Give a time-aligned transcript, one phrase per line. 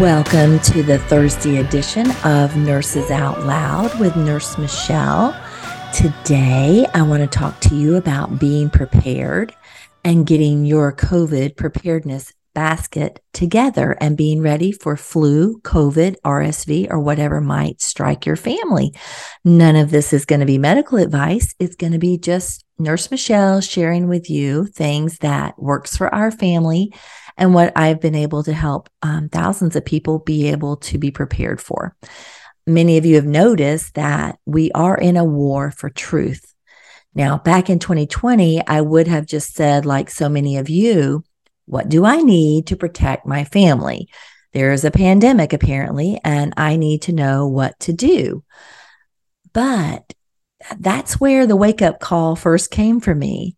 [0.00, 5.40] Welcome to the Thursday edition of Nurses Out Loud with Nurse Michelle.
[5.94, 9.54] Today, I want to talk to you about being prepared
[10.02, 16.98] and getting your COVID preparedness basket together and being ready for flu, COVID, RSV, or
[16.98, 18.92] whatever might strike your family.
[19.44, 21.54] None of this is going to be medical advice.
[21.60, 26.32] It's going to be just Nurse Michelle sharing with you things that works for our
[26.32, 26.92] family
[27.36, 31.10] and what I've been able to help um, thousands of people be able to be
[31.10, 31.96] prepared for.
[32.66, 36.54] Many of you have noticed that we are in a war for truth.
[37.14, 41.24] Now, back in 2020, I would have just said, like so many of you,
[41.66, 44.08] what do I need to protect my family?
[44.52, 48.44] There is a pandemic, apparently, and I need to know what to do.
[49.52, 50.14] But
[50.78, 53.56] that's where the wake up call first came for me.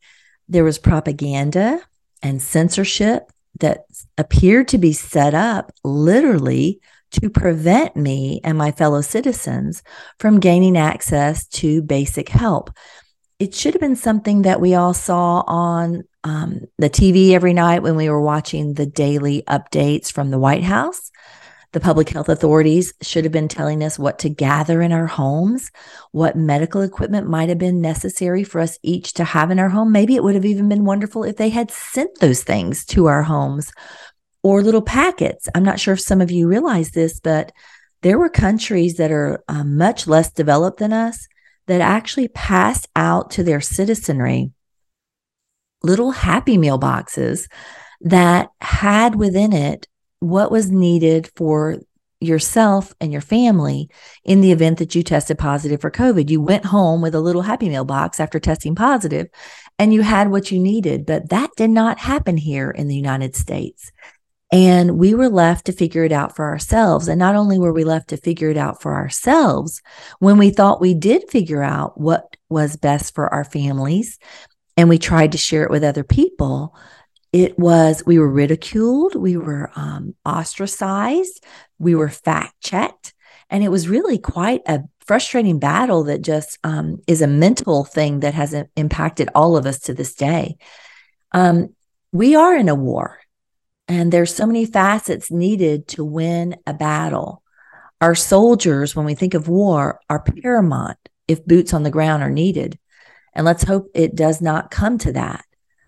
[0.48, 1.80] There was propaganda
[2.22, 3.84] and censorship that
[4.18, 6.80] appeared to be set up literally
[7.12, 9.82] to prevent me and my fellow citizens
[10.18, 12.70] from gaining access to basic help
[13.38, 17.82] it should have been something that we all saw on um, the TV every night
[17.82, 21.10] when we were watching the daily updates from the White House.
[21.72, 25.70] The public health authorities should have been telling us what to gather in our homes,
[26.12, 29.92] what medical equipment might have been necessary for us each to have in our home.
[29.92, 33.22] Maybe it would have even been wonderful if they had sent those things to our
[33.22, 33.72] homes
[34.42, 35.48] or little packets.
[35.54, 37.52] I'm not sure if some of you realize this, but
[38.02, 41.26] there were countries that are um, much less developed than us
[41.66, 44.52] that actually passed out to their citizenry
[45.82, 47.48] little happy meal boxes
[48.00, 49.86] that had within it
[50.20, 51.78] what was needed for
[52.20, 53.90] yourself and your family
[54.24, 56.30] in the event that you tested positive for COVID.
[56.30, 59.28] You went home with a little happy meal box after testing positive
[59.78, 61.04] and you had what you needed.
[61.06, 63.92] But that did not happen here in the United States.
[64.52, 67.08] And we were left to figure it out for ourselves.
[67.08, 69.82] And not only were we left to figure it out for ourselves,
[70.20, 74.18] when we thought we did figure out what was best for our families
[74.76, 76.76] and we tried to share it with other people,
[77.36, 81.44] it was we were ridiculed, we were um, ostracized,
[81.78, 83.12] we were fact checked.
[83.50, 88.20] And it was really quite a frustrating battle that just um, is a mental thing
[88.20, 90.56] that has impacted all of us to this day.
[91.32, 91.74] Um,
[92.10, 93.18] we are in a war
[93.86, 97.42] and there's so many facets needed to win a battle.
[98.00, 100.96] Our soldiers, when we think of war, are paramount
[101.28, 102.78] if boots on the ground are needed.
[103.34, 105.44] And let's hope it does not come to that.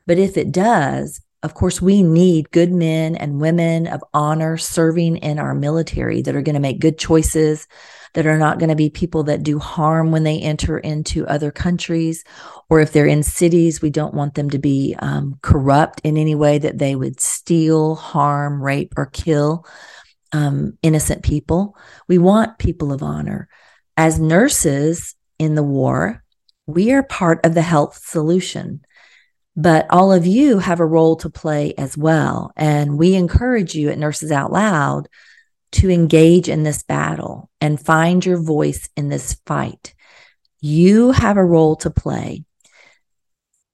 [0.06, 5.18] But if it does, of course, we need good men and women of honor serving
[5.18, 7.68] in our military that are going to make good choices,
[8.14, 11.52] that are not going to be people that do harm when they enter into other
[11.52, 12.24] countries.
[12.68, 16.34] Or if they're in cities, we don't want them to be um, corrupt in any
[16.34, 19.64] way that they would steal, harm, rape, or kill
[20.32, 21.76] um, innocent people.
[22.08, 23.48] We want people of honor.
[23.96, 26.24] As nurses in the war,
[26.66, 28.80] we are part of the health solution.
[29.58, 32.52] But all of you have a role to play as well.
[32.56, 35.08] And we encourage you at Nurses Out Loud
[35.72, 39.94] to engage in this battle and find your voice in this fight.
[40.60, 42.44] You have a role to play.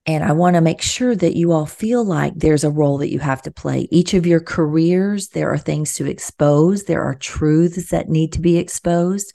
[0.06, 3.12] And I want to make sure that you all feel like there's a role that
[3.12, 3.87] you have to play.
[3.90, 8.40] Each of your careers, there are things to expose, there are truths that need to
[8.40, 9.34] be exposed.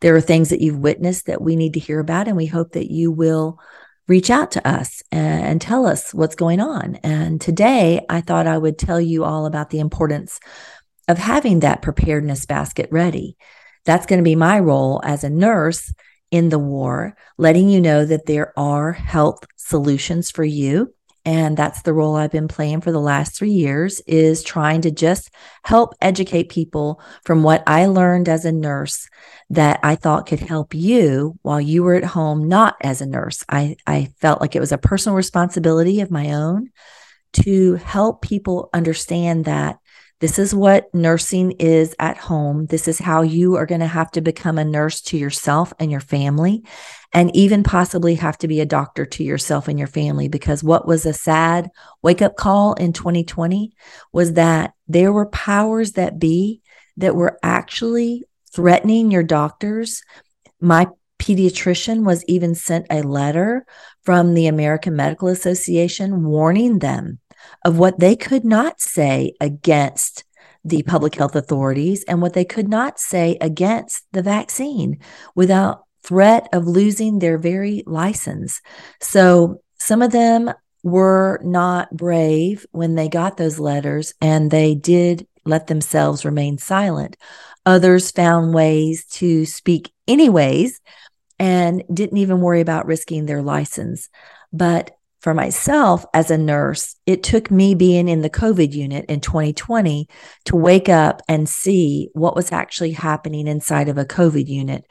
[0.00, 2.72] There are things that you've witnessed that we need to hear about, and we hope
[2.72, 3.58] that you will
[4.10, 6.96] reach out to us and, tell us what's going on.
[6.96, 10.40] And today, I thought I would tell you all about the importance
[11.06, 13.36] of having that preparedness basket ready.
[13.84, 15.92] That's going to be my role as a nurse
[16.30, 20.94] in the war, letting you know that there are health solutions for you.
[21.24, 24.90] And that's the role I've been playing for the last three years is trying to
[24.90, 25.30] just
[25.62, 29.08] help educate people from what I learned as a nurse
[29.50, 33.44] that I thought could help you while you were at home, not as a nurse.
[33.48, 36.70] I, I felt like it was a personal responsibility of my own
[37.32, 39.78] to help people understand that
[40.20, 42.66] This is what nursing is at home.
[42.66, 45.90] This is how you are going to have to become a nurse to yourself and
[45.90, 46.62] your family,
[47.14, 50.28] and even possibly have to be a doctor to yourself and your family.
[50.28, 51.70] Because what was a sad
[52.02, 53.72] wake up call in 2020
[54.12, 56.60] was that there were powers that be
[56.98, 60.02] that were actually threatening your doctors.
[60.60, 60.88] My
[61.18, 63.66] pediatrician was even sent a letter
[64.02, 67.18] from the American Medical Association warning them
[67.64, 70.24] of what they could not say against
[70.64, 74.98] the public health authorities and what they could not say against the vaccine
[75.34, 78.60] without threat of losing their very license.
[79.00, 85.26] So some of them were not brave when they got those letters and they did
[85.44, 87.16] let themselves remain silent.
[87.70, 90.80] Others found ways to speak anyways
[91.38, 94.08] and didn't even worry about risking their license.
[94.52, 94.90] But
[95.20, 100.08] for myself as a nurse, it took me being in the COVID unit in 2020
[100.46, 104.84] to wake up and see what was actually happening inside of a COVID unit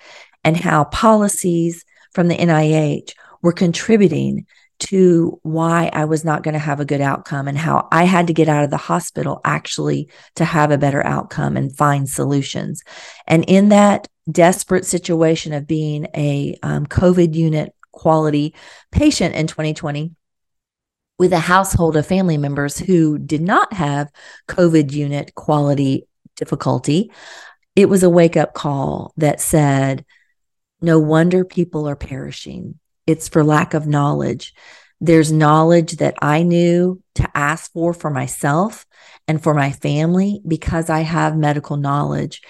[0.45, 1.83] and how policies
[2.13, 3.11] from the NIH
[3.41, 4.45] were contributing
[4.79, 8.27] to why I was not going to have a good outcome and how I had
[8.27, 12.83] to get out of the hospital actually to have a better outcome and find solutions.
[13.27, 18.55] And in that desperate situation of being a um, COVID unit quality
[18.91, 20.11] patient in 2020,
[21.17, 24.09] with a household of family members who did not have
[24.47, 27.11] COVID unit quality difficulty,
[27.75, 30.05] it was a wake up call that said,
[30.81, 32.79] no wonder people are perishing.
[33.09, 34.53] It's for lack of knowledge.
[35.01, 38.85] There's knowledge that I knew to ask for for myself
[39.27, 42.43] and for my family because I have medical knowledge.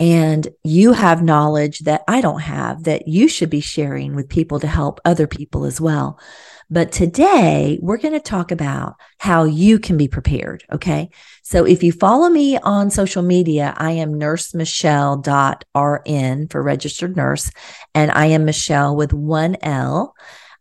[0.00, 4.58] And you have knowledge that I don't have that you should be sharing with people
[4.60, 6.18] to help other people as well.
[6.68, 10.64] But today we're going to talk about how you can be prepared.
[10.72, 11.10] Okay.
[11.42, 17.50] So if you follow me on social media, I am nursemichelle.rn for registered nurse,
[17.94, 20.14] and I am Michelle with one L.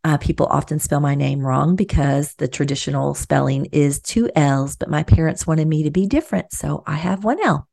[0.04, 4.88] Uh, people often spell my name wrong because the traditional spelling is two L's, but
[4.88, 6.54] my parents wanted me to be different.
[6.54, 7.68] So I have one L.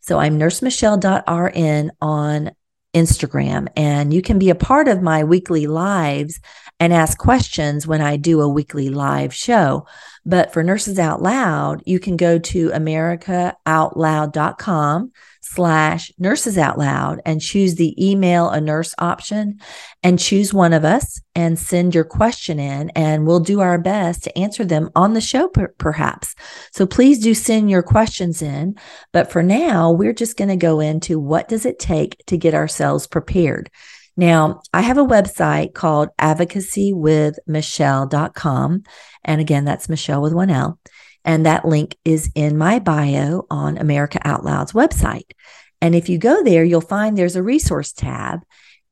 [0.00, 2.52] So I'm nursemichelle.rn on
[2.94, 6.40] Instagram, and you can be a part of my weekly lives
[6.80, 9.86] and ask questions when I do a weekly live show.
[10.26, 15.12] But for Nurses Out Loud, you can go to americaoutloud.com
[15.44, 19.60] slash nurses out loud and choose the email a nurse option
[20.02, 24.24] and choose one of us and send your question in and we'll do our best
[24.24, 26.34] to answer them on the show per- perhaps.
[26.72, 28.76] So please do send your questions in.
[29.12, 32.54] But for now we're just going to go into what does it take to get
[32.54, 33.70] ourselves prepared
[34.16, 38.82] now, I have a website called advocacywithmichelle.com.
[39.24, 40.78] And again, that's Michelle with one L.
[41.24, 45.32] And that link is in my bio on America Out Loud's website.
[45.80, 48.40] And if you go there, you'll find there's a resource tab.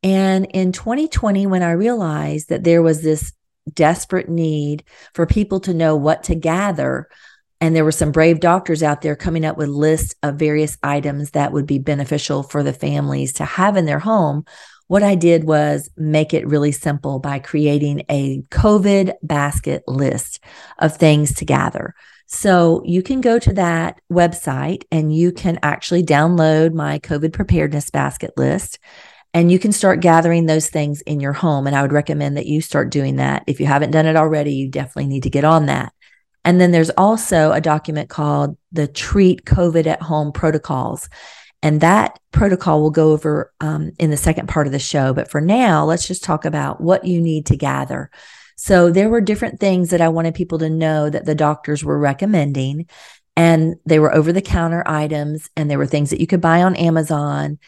[0.02, 3.32] And in 2020, when I realized that there was this
[3.72, 4.82] desperate need
[5.14, 7.06] for people to know what to gather,
[7.60, 11.30] and there were some brave doctors out there coming up with lists of various items
[11.30, 14.44] that would be beneficial for the families to have in their home
[14.92, 20.44] what I did was make it really simple by creating a COVID basket list
[20.81, 21.94] of things to gather.
[22.26, 27.88] So you can go to that website and you can actually download my COVID preparedness
[27.88, 28.81] basket list
[29.32, 31.67] and you can start gathering those things in your home.
[31.67, 33.44] And I would recommend that you start doing that.
[33.46, 35.94] If you haven't done it already, you definitely need to get on that.
[36.44, 41.08] And then there's also a document called the Treat COVID at Home Protocols.
[41.62, 45.12] And that protocol will go over um, in the second part of the show.
[45.12, 48.10] But for now, let's just talk about what you need to gather.
[48.56, 51.98] So there were different things that I wanted people to know that the doctors were
[51.98, 52.86] recommending.
[53.36, 56.62] And they were over the counter items, and there were things that you could buy
[56.62, 57.58] on Amazon,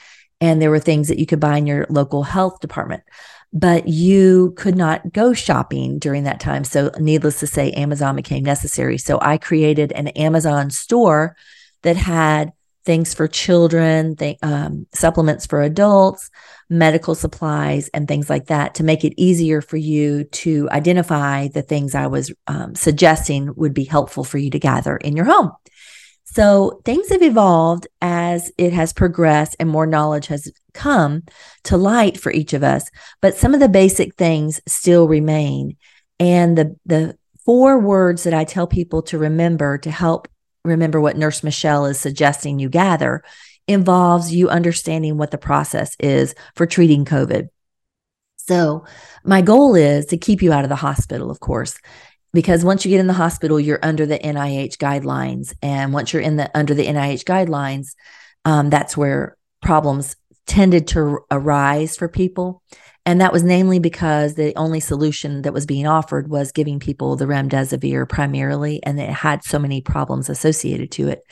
[0.40, 3.02] and there were things that you could buy in your local health department.
[3.50, 6.64] But you could not go shopping during that time.
[6.64, 8.98] So, needless to say, Amazon became necessary.
[8.98, 11.34] So, I created an Amazon store
[11.82, 12.52] that had
[12.84, 16.30] things for children, th- um, supplements for adults,
[16.68, 21.62] medical supplies, and things like that to make it easier for you to identify the
[21.62, 25.52] things I was um, suggesting would be helpful for you to gather in your home.
[26.24, 31.22] So things have evolved as it has progressed and more knowledge has come
[31.64, 35.76] to light for each of us, but some of the basic things still remain.
[36.18, 40.26] And the, the four words that I tell people to remember to help
[40.64, 43.22] remember what Nurse Michelle is suggesting you gather
[43.66, 47.48] involves you understanding what the process is for treating COVID.
[48.36, 48.84] So,
[49.24, 51.78] my goal is to keep you out of the hospital, of course.
[52.34, 56.20] because once you get in the hospital, you're under the NIH guidelines, and once you're
[56.20, 57.94] in the under the NIH guidelines,
[58.44, 60.16] um, that's where problems
[60.46, 62.62] tended to arise for people.
[63.06, 67.16] And that was namely because the only solution that was being offered was giving people
[67.16, 71.22] the remdesivir primarily, and it had so many problems associated to it.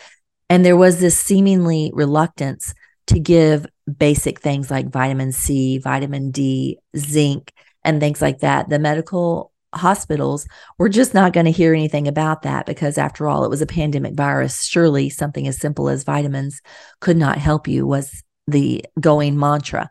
[0.50, 2.75] And there was this seemingly reluctance
[3.07, 3.67] to give
[3.99, 7.52] basic things like vitamin C, vitamin D, zinc,
[7.85, 8.69] and things like that.
[8.69, 10.47] The medical hospitals
[10.79, 13.67] were just not going to hear anything about that because, after all, it was a
[13.67, 14.62] pandemic virus.
[14.64, 16.61] Surely something as simple as vitamins
[17.00, 19.91] could not help you, was the going mantra.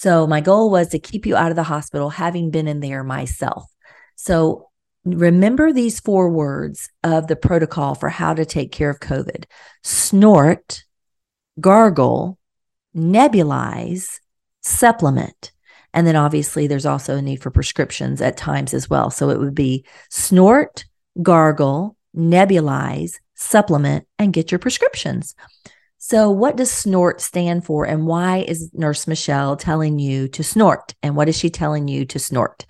[0.00, 3.04] So my goal was to keep you out of the hospital, having been in there
[3.04, 3.70] myself.
[4.16, 4.70] So
[5.04, 9.44] remember these four words of the protocol for how to take care of COVID
[9.82, 10.84] snort,
[11.60, 12.38] gargle,
[12.96, 14.20] nebulize,
[14.62, 15.52] supplement.
[15.92, 19.10] And then obviously there's also a need for prescriptions at times as well.
[19.10, 20.86] So it would be snort,
[21.20, 25.34] gargle, nebulize, supplement, and get your prescriptions.
[26.02, 30.94] So, what does snort stand for, and why is Nurse Michelle telling you to snort?
[31.02, 32.64] And what is she telling you to snort?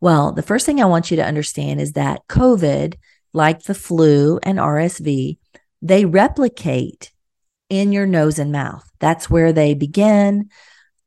[0.00, 2.94] Well, the first thing I want you to understand is that COVID,
[3.32, 5.38] like the flu and RSV,
[5.82, 7.10] they replicate
[7.68, 8.88] in your nose and mouth.
[9.00, 10.48] That's where they begin.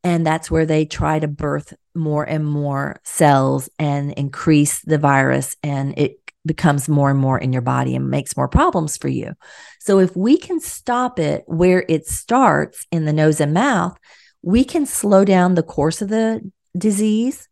[0.04, 5.56] And that's where they try to birth more and more cells and increase the virus.
[5.64, 9.34] And it becomes more and more in your body and makes more problems for you.
[9.80, 13.98] So if we can stop it where it starts in the nose and mouth,
[14.42, 16.42] we can slow down the course of the
[16.78, 17.48] disease.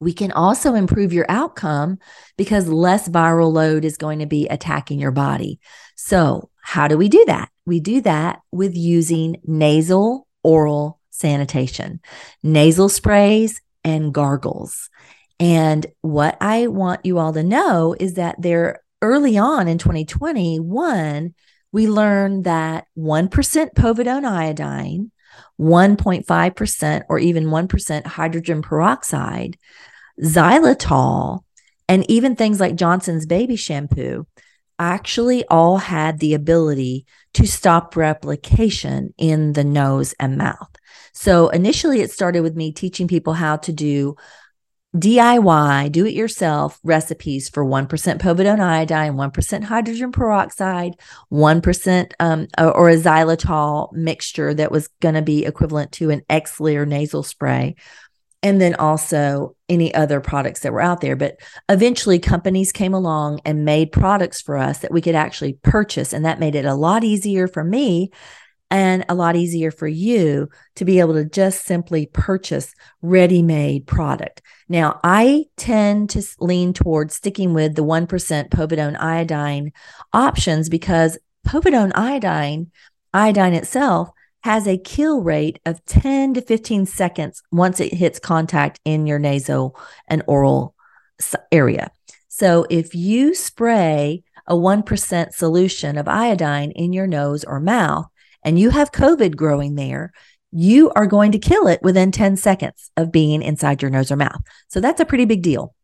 [0.00, 1.98] We can also improve your outcome
[2.36, 5.60] because less viral load is going to be attacking your body.
[5.94, 7.48] So, how do we do that?
[7.64, 12.00] We do that with using nasal oral sanitation,
[12.42, 14.90] nasal sprays, and gargles.
[15.38, 21.34] And what I want you all to know is that there early on in 2021,
[21.72, 23.28] we learned that 1%
[23.74, 25.10] povidone iodine,
[25.60, 29.58] 1.5% or even 1% hydrogen peroxide,
[30.22, 31.40] xylitol,
[31.88, 34.26] and even things like Johnson's baby shampoo
[34.78, 40.68] actually all had the ability to stop replication in the nose and mouth.
[41.12, 44.16] So initially, it started with me teaching people how to do
[44.96, 47.88] DIY, do it yourself recipes for 1%
[48.18, 50.94] povidone iodine, 1% hydrogen peroxide,
[51.30, 56.86] 1% um, or a xylitol mixture that was going to be equivalent to an Xlear
[56.86, 57.76] nasal spray.
[58.42, 61.16] And then also any other products that were out there.
[61.16, 66.12] But eventually, companies came along and made products for us that we could actually purchase.
[66.12, 68.10] And that made it a lot easier for me
[68.70, 73.86] and a lot easier for you to be able to just simply purchase ready made
[73.86, 74.42] product.
[74.68, 78.08] Now, I tend to lean towards sticking with the 1%
[78.50, 79.72] povidone iodine
[80.12, 82.70] options because povidone iodine,
[83.14, 84.10] iodine itself,
[84.42, 89.18] has a kill rate of 10 to 15 seconds once it hits contact in your
[89.18, 90.74] nasal and oral
[91.50, 91.90] area.
[92.28, 98.06] So if you spray a 1% solution of iodine in your nose or mouth,
[98.46, 100.12] and you have COVID growing there,
[100.52, 104.16] you are going to kill it within 10 seconds of being inside your nose or
[104.16, 104.40] mouth.
[104.68, 105.74] So that's a pretty big deal.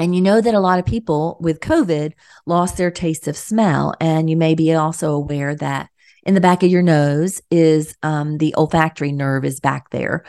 [0.00, 2.12] And you know that a lot of people with COVID
[2.46, 3.94] lost their taste of smell.
[4.00, 5.88] And you may be also aware that
[6.24, 10.24] in the back of your nose is um, the olfactory nerve is back there.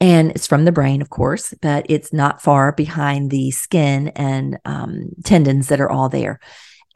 [0.00, 4.58] And it's from the brain, of course, but it's not far behind the skin and
[4.64, 6.40] um, tendons that are all there.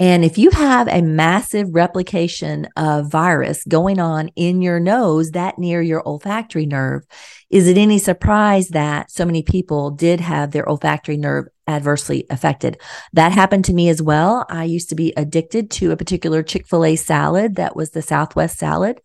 [0.01, 5.57] And if you have a massive replication of virus going on in your nose, that
[5.57, 7.05] near your olfactory nerve,
[7.49, 12.81] is it any surprise that so many people did have their olfactory nerve adversely affected?
[13.13, 14.45] That happened to me as well.
[14.49, 18.03] I used to be addicted to a particular Chick fil A salad that was the
[18.03, 19.01] Southwest salad.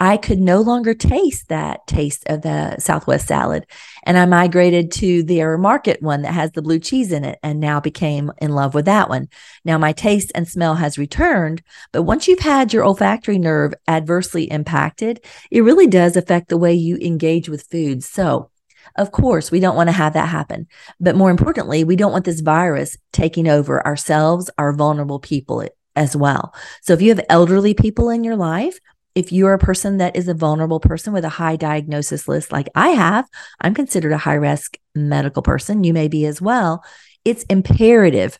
[0.00, 3.66] I could no longer taste that taste of the Southwest salad.
[4.04, 7.58] And I migrated to their market one that has the blue cheese in it and
[7.58, 9.28] now became in love with that one.
[9.64, 11.62] Now my taste and smell has returned.
[11.92, 16.72] But once you've had your olfactory nerve adversely impacted, it really does affect the way
[16.74, 18.04] you engage with food.
[18.04, 18.50] So,
[18.96, 20.68] of course, we don't want to have that happen.
[21.00, 25.68] But more importantly, we don't want this virus taking over ourselves, our vulnerable people eh,
[25.94, 26.54] as well.
[26.82, 28.78] So if you have elderly people in your life,
[29.14, 32.68] if you're a person that is a vulnerable person with a high diagnosis list, like
[32.74, 33.28] I have,
[33.60, 35.84] I'm considered a high risk medical person.
[35.84, 36.84] You may be as well.
[37.24, 38.38] It's imperative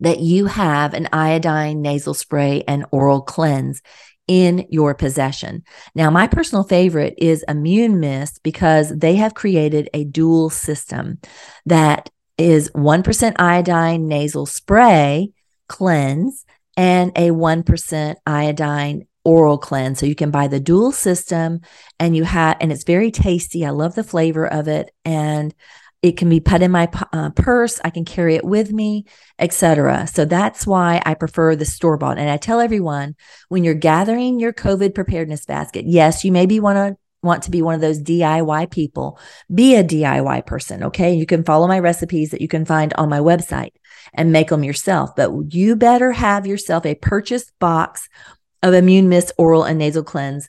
[0.00, 3.82] that you have an iodine nasal spray and oral cleanse
[4.26, 5.62] in your possession.
[5.94, 11.18] Now, my personal favorite is Immune Mist because they have created a dual system
[11.66, 15.30] that is 1% iodine nasal spray
[15.68, 16.44] cleanse
[16.76, 19.98] and a 1% iodine oral cleanse.
[19.98, 21.60] So you can buy the dual system
[21.98, 23.64] and you have, and it's very tasty.
[23.64, 24.90] I love the flavor of it.
[25.04, 25.54] And
[26.02, 27.80] it can be put in my uh, purse.
[27.84, 29.06] I can carry it with me,
[29.38, 30.08] etc.
[30.08, 32.18] So that's why I prefer the store bought.
[32.18, 33.14] And I tell everyone
[33.48, 37.62] when you're gathering your COVID preparedness basket, yes, you maybe want to want to be
[37.62, 39.16] one of those DIY people,
[39.54, 40.82] be a DIY person.
[40.82, 41.14] Okay.
[41.14, 43.70] You can follow my recipes that you can find on my website
[44.12, 48.08] and make them yourself, but you better have yourself a purchased box
[48.62, 50.48] of Immune Mist Oral and Nasal Cleanse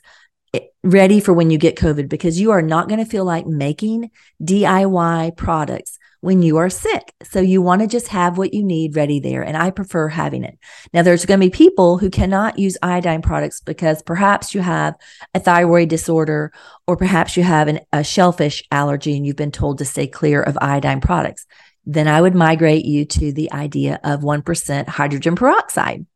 [0.52, 3.46] eh, ready for when you get COVID because you are not going to feel like
[3.46, 4.10] making
[4.42, 7.12] DIY products when you are sick.
[7.22, 9.42] So you want to just have what you need ready there.
[9.42, 10.58] And I prefer having it.
[10.94, 14.94] Now, there's going to be people who cannot use iodine products because perhaps you have
[15.34, 16.50] a thyroid disorder
[16.86, 20.42] or perhaps you have an, a shellfish allergy and you've been told to stay clear
[20.42, 21.44] of iodine products.
[21.84, 26.06] Then I would migrate you to the idea of 1% hydrogen peroxide.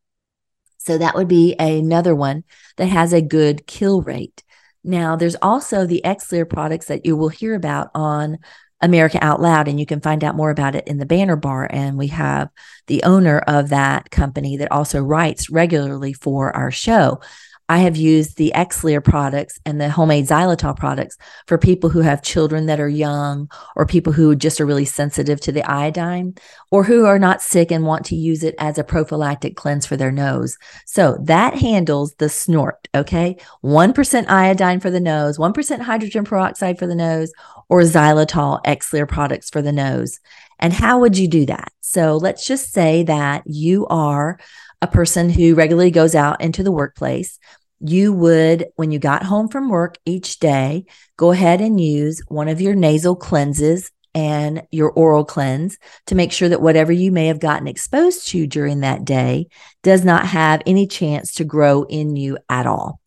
[0.89, 2.43] So that would be another one
[2.77, 4.43] that has a good kill rate.
[4.83, 8.39] Now, there's also the Xlear products that you will hear about on
[8.81, 11.69] America Out Loud, and you can find out more about it in the banner bar.
[11.69, 12.49] And we have
[12.87, 17.21] the owner of that company that also writes regularly for our show.
[17.69, 22.23] I have used the Xlear products and the homemade xylitol products for people who have
[22.23, 26.33] children that are young or people who just are really sensitive to the iodine
[26.71, 29.95] or who are not sick and want to use it as a prophylactic cleanse for
[29.95, 30.57] their nose.
[30.87, 32.87] So that handles the snort.
[32.95, 33.37] Okay.
[33.63, 37.31] 1% iodine for the nose, 1% hydrogen peroxide for the nose,
[37.69, 40.19] or xylitol Xlear products for the nose.
[40.57, 41.71] And how would you do that?
[41.81, 44.39] So let's just say that you are
[44.81, 47.37] a person who regularly goes out into the workplace
[47.79, 50.85] you would, when you got home from work each day,
[51.17, 56.31] go ahead and use one of your nasal cleanses and your oral cleanse to make
[56.31, 59.47] sure that whatever you may have gotten exposed to during that day
[59.83, 62.99] does not have any chance to grow in you at all.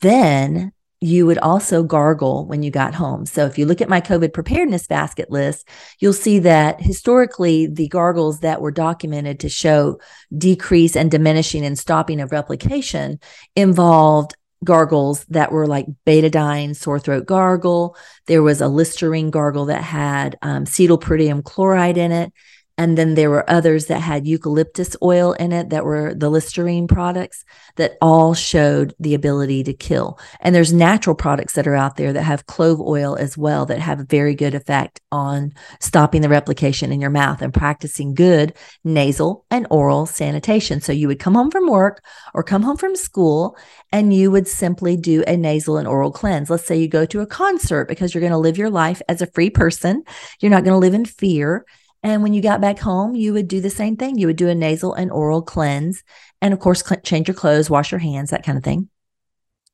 [0.00, 3.26] Then you would also gargle when you got home.
[3.26, 7.88] So if you look at my COVID preparedness basket list, you'll see that historically the
[7.88, 9.98] gargles that were documented to show
[10.36, 13.18] decrease and diminishing and stopping of replication
[13.56, 17.96] involved gargles that were like betadine sore throat gargle.
[18.26, 22.32] There was a Listerine gargle that had um, chloride in it.
[22.78, 26.88] And then there were others that had eucalyptus oil in it that were the Listerine
[26.88, 27.44] products
[27.76, 30.18] that all showed the ability to kill.
[30.40, 33.78] And there's natural products that are out there that have clove oil as well that
[33.78, 38.54] have a very good effect on stopping the replication in your mouth and practicing good
[38.84, 40.80] nasal and oral sanitation.
[40.80, 43.56] So you would come home from work or come home from school
[43.92, 46.48] and you would simply do a nasal and oral cleanse.
[46.48, 49.20] Let's say you go to a concert because you're going to live your life as
[49.20, 50.04] a free person.
[50.40, 51.66] You're not going to live in fear
[52.02, 54.18] and when you got back home, you would do the same thing.
[54.18, 56.02] You would do a nasal and oral cleanse.
[56.40, 58.88] And of course, cl- change your clothes, wash your hands, that kind of thing.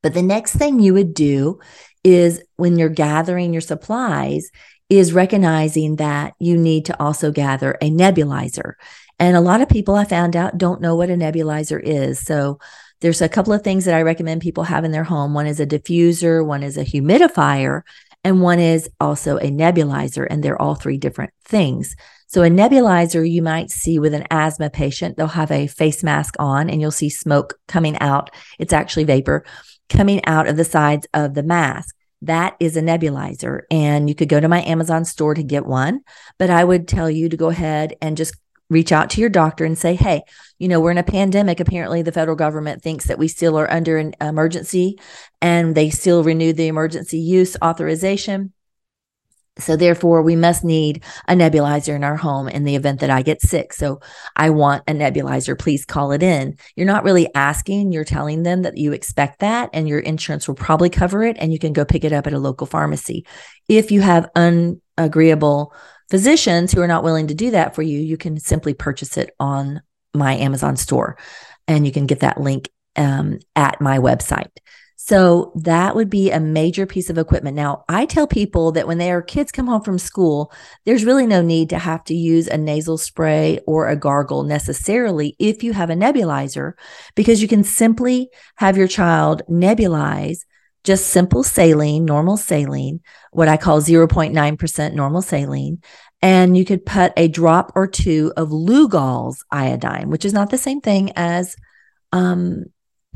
[0.03, 1.61] But the next thing you would do
[2.05, 4.51] is when you're gathering your supplies,
[4.89, 8.75] is recognizing that you need to also gather a nebulizer.
[9.19, 12.21] And a lot of people I found out don't know what a nebulizer is.
[12.21, 12.59] So
[13.01, 15.35] there's a couple of things that I recommend people have in their home.
[15.35, 17.83] One is a diffuser, one is a humidifier,
[18.29, 20.27] and one is also a nebulizer.
[20.29, 21.97] And they're all three different things.
[22.27, 26.35] So a nebulizer you might see with an asthma patient, they'll have a face mask
[26.39, 28.29] on and you'll see smoke coming out.
[28.59, 29.47] It's actually vapor
[29.89, 31.97] coming out of the sides of the mask.
[32.21, 33.63] That is a nebulizer.
[33.71, 36.03] And you could go to my Amazon store to get one,
[36.39, 38.37] but I would tell you to go ahead and just
[38.71, 40.23] reach out to your doctor and say, hey,
[40.59, 41.61] you know, we're in a pandemic.
[41.61, 44.99] Apparently, the federal government thinks that we still are under an emergency
[45.41, 48.53] and they still renew the emergency use authorization.
[49.59, 53.23] So therefore, we must need a nebulizer in our home in the event that I
[53.23, 53.73] get sick.
[53.73, 54.01] So
[54.37, 55.59] I want a nebulizer.
[55.59, 56.57] Please call it in.
[56.77, 60.55] You're not really asking, you're telling them that you expect that and your insurance will
[60.55, 63.27] probably cover it and you can go pick it up at a local pharmacy.
[63.69, 65.75] If you have unagreeable
[66.11, 69.35] physicians who are not willing to do that for you, you can simply purchase it
[69.39, 69.83] on
[70.15, 71.19] my Amazon store
[71.67, 74.51] and you can get that link um, at my website.
[75.01, 77.57] So that would be a major piece of equipment.
[77.57, 80.53] Now, I tell people that when their kids come home from school,
[80.85, 85.35] there's really no need to have to use a nasal spray or a gargle necessarily
[85.39, 86.73] if you have a nebulizer,
[87.15, 90.45] because you can simply have your child nebulize
[90.85, 93.01] just simple saline, normal saline,
[93.33, 95.83] what I call 0.9% normal saline.
[96.21, 100.59] And you could put a drop or two of Lugol's iodine, which is not the
[100.59, 101.55] same thing as
[102.13, 102.67] um,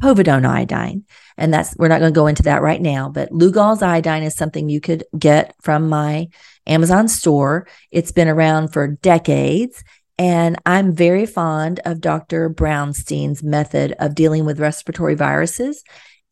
[0.01, 1.05] povidone iodine.
[1.37, 4.35] And that's, we're not going to go into that right now, but Lugol's iodine is
[4.35, 6.29] something you could get from my
[6.66, 7.66] Amazon store.
[7.90, 9.83] It's been around for decades.
[10.18, 12.48] And I'm very fond of Dr.
[12.48, 15.83] Brownstein's method of dealing with respiratory viruses.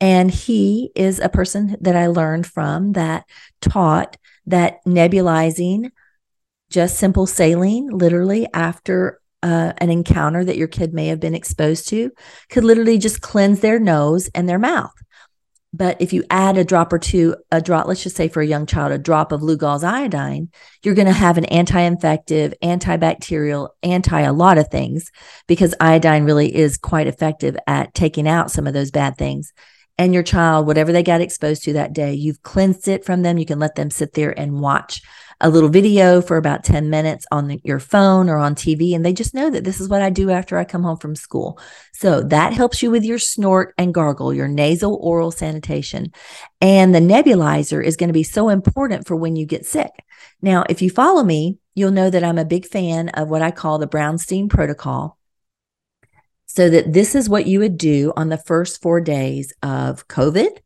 [0.01, 3.25] And he is a person that I learned from that
[3.61, 5.91] taught that nebulizing
[6.71, 11.89] just simple saline, literally after uh, an encounter that your kid may have been exposed
[11.89, 12.11] to,
[12.49, 14.93] could literally just cleanse their nose and their mouth.
[15.73, 18.47] But if you add a drop or two, a drop, let's just say for a
[18.47, 20.49] young child, a drop of Lugol's iodine,
[20.83, 25.13] you're going to have an anti infective, antibacterial, anti a lot of things
[25.47, 29.53] because iodine really is quite effective at taking out some of those bad things.
[30.01, 33.37] And your child, whatever they got exposed to that day, you've cleansed it from them.
[33.37, 35.03] You can let them sit there and watch
[35.43, 38.95] a little video for about 10 minutes on the, your phone or on TV.
[38.95, 41.15] And they just know that this is what I do after I come home from
[41.15, 41.61] school.
[41.93, 46.13] So that helps you with your snort and gargle, your nasal oral sanitation.
[46.63, 49.91] And the nebulizer is going to be so important for when you get sick.
[50.41, 53.51] Now, if you follow me, you'll know that I'm a big fan of what I
[53.51, 55.20] call the Brownstein protocol.
[56.53, 60.59] So that this is what you would do on the first four days of COVID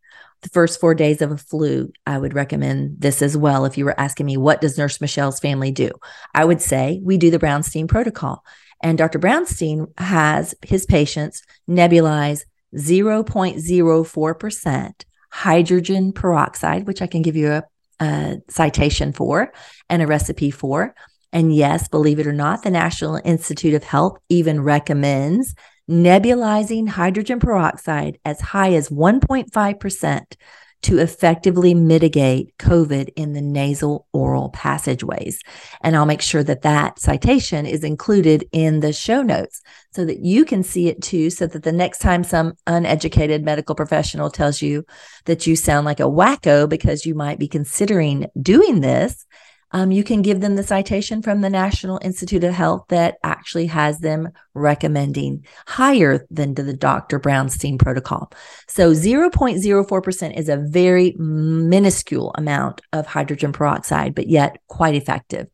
[0.45, 3.65] the first four days of a flu, I would recommend this as well.
[3.65, 5.91] If you were asking me, what does Nurse Michelle's family do?
[6.35, 8.45] I would say we do the Brownstein protocol.
[8.83, 9.19] And Dr.
[9.19, 12.43] Brownstein has his patients nebulize
[12.77, 17.63] 0.04% hydrogen peroxide, which I can give you a,
[18.01, 19.51] a citation for
[19.89, 20.95] and a recipe for.
[21.33, 25.55] And yes, believe it or not, the National Institute of Health even recommends
[25.91, 30.37] nebulizing hydrogen peroxide as high as 1.5%
[30.85, 35.41] to effectively mitigate COVID in the nasal oral passageways.
[35.81, 40.19] And I'll make sure that that citation is included in the show notes so that
[40.19, 44.61] you can see it too, so that the next time some uneducated medical professional tells
[44.61, 44.85] you
[45.25, 49.25] that you sound like a wacko because you might be considering doing this,
[49.75, 53.67] um, you can give them the citation from the National Institute of Health that actually
[53.67, 57.19] has them recommending higher than the Dr.
[57.19, 58.31] Brownstein protocol.
[58.69, 65.49] So 0.04% is a very minuscule amount of hydrogen peroxide, but yet quite effective.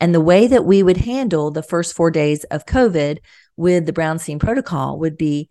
[0.00, 3.18] And the way that we would handle the first four days of COVID
[3.58, 5.50] with the Brownstein protocol would be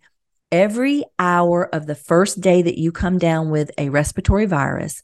[0.50, 5.00] every hour of the first day that you come down with a respiratory virus,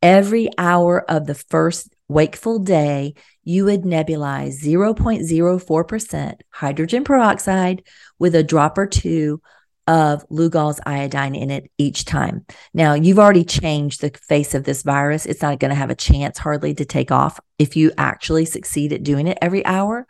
[0.00, 7.82] every hour of the first wakeful day, you would nebulize 0.04% hydrogen peroxide
[8.18, 9.40] with a drop or two
[9.88, 12.46] of Lugol's iodine in it each time.
[12.72, 15.26] Now, you've already changed the face of this virus.
[15.26, 18.92] It's not going to have a chance hardly to take off if you actually succeed
[18.92, 20.06] at doing it every hour.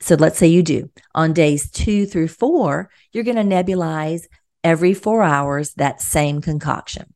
[0.00, 0.90] So let's say you do.
[1.14, 4.22] On days two through four, you're going to nebulize
[4.64, 7.12] every four hours that same concoction.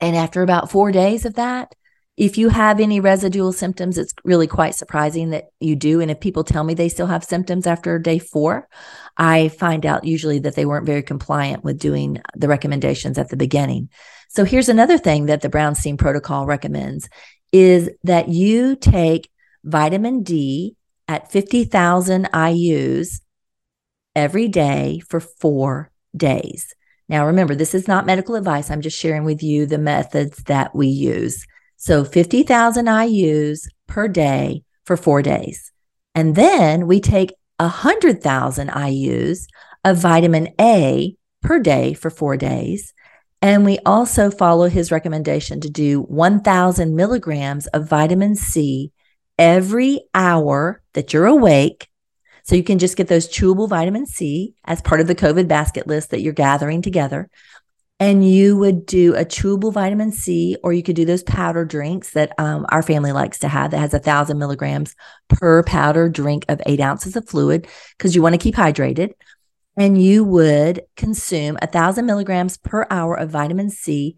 [0.00, 1.74] And after about four days of that,
[2.16, 6.00] if you have any residual symptoms, it's really quite surprising that you do.
[6.00, 8.68] And if people tell me they still have symptoms after day four,
[9.16, 13.36] I find out usually that they weren't very compliant with doing the recommendations at the
[13.36, 13.88] beginning.
[14.28, 17.08] So here's another thing that the Brownstein protocol recommends
[17.50, 19.30] is that you take
[19.64, 20.76] vitamin D
[21.08, 23.20] at 50,000 IUs
[24.14, 26.74] every day for four days.
[27.08, 28.70] Now, remember, this is not medical advice.
[28.70, 31.46] I'm just sharing with you the methods that we use.
[31.82, 35.72] So 50,000 IUs per day for four days.
[36.14, 39.46] And then we take 100,000 IUs
[39.84, 42.94] of vitamin A per day for four days.
[43.40, 48.92] And we also follow his recommendation to do 1,000 milligrams of vitamin C
[49.36, 51.88] every hour that you're awake.
[52.44, 55.88] So you can just get those chewable vitamin C as part of the COVID basket
[55.88, 57.28] list that you're gathering together
[58.02, 62.14] and you would do a chewable vitamin C, or you could do those powder drinks
[62.14, 64.96] that um, our family likes to have that has a thousand milligrams
[65.28, 69.12] per powder drink of eight ounces of fluid because you want to keep hydrated.
[69.76, 74.16] And you would consume a thousand milligrams per hour of vitamin C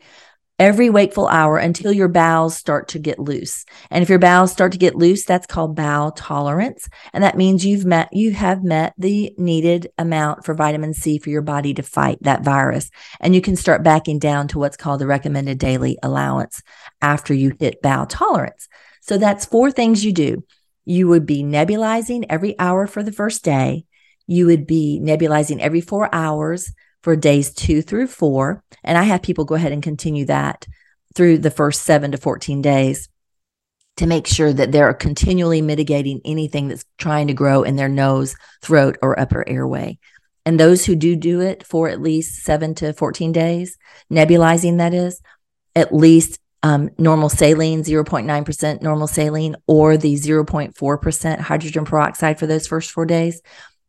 [0.58, 3.64] every wakeful hour until your bowels start to get loose.
[3.90, 6.88] And if your bowels start to get loose, that's called bowel tolerance.
[7.12, 11.30] And that means you've met, you have met the needed amount for vitamin C for
[11.30, 12.90] your body to fight that virus.
[13.20, 16.62] And you can start backing down to what's called the recommended daily allowance
[17.02, 18.68] after you hit bowel tolerance.
[19.00, 20.44] So that's four things you do.
[20.84, 23.86] You would be nebulizing every hour for the first day.
[24.26, 26.72] You would be nebulizing every four hours
[27.04, 28.64] for days two through four.
[28.82, 30.66] And I have people go ahead and continue that
[31.14, 33.10] through the first seven to 14 days
[33.98, 38.34] to make sure that they're continually mitigating anything that's trying to grow in their nose,
[38.62, 39.98] throat, or upper airway.
[40.46, 43.76] And those who do do it for at least seven to 14 days,
[44.10, 45.20] nebulizing that is,
[45.76, 52.66] at least um, normal saline, 0.9% normal saline, or the 0.4% hydrogen peroxide for those
[52.66, 53.42] first four days,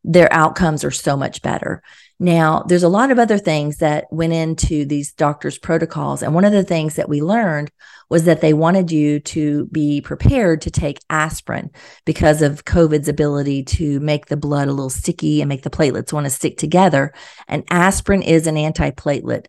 [0.04, 1.82] their outcomes are so much better.
[2.20, 6.24] Now, there's a lot of other things that went into these doctors' protocols.
[6.24, 7.72] And one of the things that we learned
[8.10, 11.72] was that they wanted you to be prepared to take aspirin
[12.06, 16.14] because of COVID's ability to make the blood a little sticky and make the platelets
[16.14, 17.14] want to stick together.
[17.48, 19.48] And aspirin is an antiplatelet.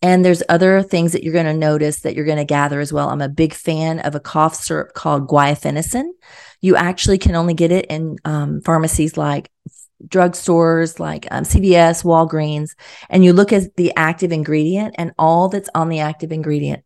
[0.00, 2.92] And there's other things that you're going to notice that you're going to gather as
[2.92, 3.08] well.
[3.08, 6.10] I'm a big fan of a cough syrup called guaifenesin.
[6.60, 9.50] You actually can only get it in um, pharmacies like
[10.06, 12.70] drugstores like um, CVS, Walgreens,
[13.08, 16.84] and you look at the active ingredient, and all that's on the active ingredient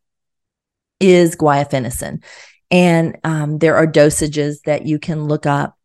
[1.00, 2.22] is guaifenesin.
[2.70, 5.76] And um, there are dosages that you can look up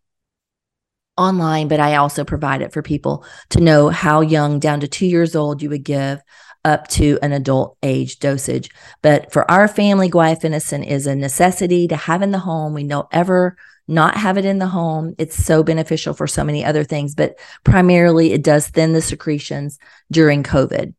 [1.18, 5.06] online, but I also provide it for people to know how young, down to two
[5.06, 6.22] years old, you would give
[6.66, 8.70] up to an adult age dosage.
[9.02, 12.74] But for our family, guaifenesin is a necessity to have in the home.
[12.74, 15.16] We don't ever not have it in the home.
[15.18, 19.78] It's so beneficial for so many other things, but primarily it does thin the secretions
[20.12, 20.94] during COVID.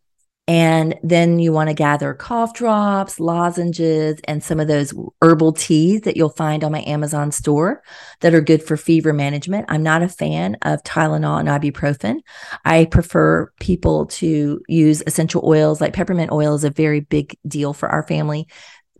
[0.46, 4.92] And then you want to gather cough drops, lozenges, and some of those
[5.22, 7.82] herbal teas that you'll find on my Amazon store
[8.20, 9.64] that are good for fever management.
[9.70, 12.20] I'm not a fan of Tylenol and ibuprofen.
[12.62, 17.72] I prefer people to use essential oils like peppermint oil is a very big deal
[17.72, 18.46] for our family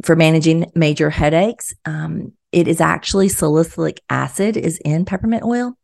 [0.02, 1.74] for managing major headaches.
[1.84, 5.76] Um, it is actually salicylic acid is in peppermint oil.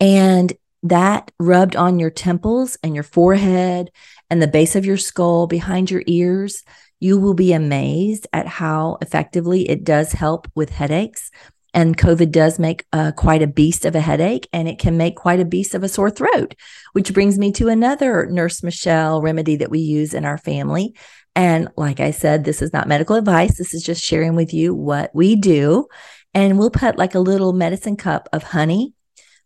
[0.00, 0.52] And
[0.84, 3.90] that rubbed on your temples and your forehead
[4.30, 6.62] and the base of your skull behind your ears,
[7.00, 11.30] you will be amazed at how effectively it does help with headaches.
[11.74, 15.16] And COVID does make uh, quite a beast of a headache, and it can make
[15.16, 16.54] quite a beast of a sore throat,
[16.92, 20.94] which brings me to another Nurse Michelle remedy that we use in our family.
[21.36, 23.58] And like I said, this is not medical advice.
[23.58, 25.86] This is just sharing with you what we do.
[26.32, 28.94] And we'll put like a little medicine cup of honey.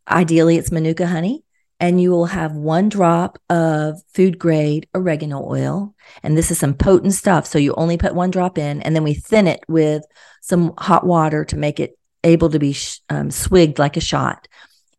[0.09, 1.43] Ideally, it's Manuka honey.
[1.81, 5.95] And you will have one drop of food grade oregano oil.
[6.23, 7.47] And this is some potent stuff.
[7.47, 10.03] So you only put one drop in, and then we thin it with
[10.43, 12.77] some hot water to make it able to be
[13.09, 14.47] um, swigged like a shot.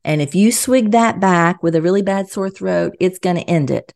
[0.04, 3.50] And if you swig that back with a really bad sore throat, it's going to
[3.50, 3.94] end it.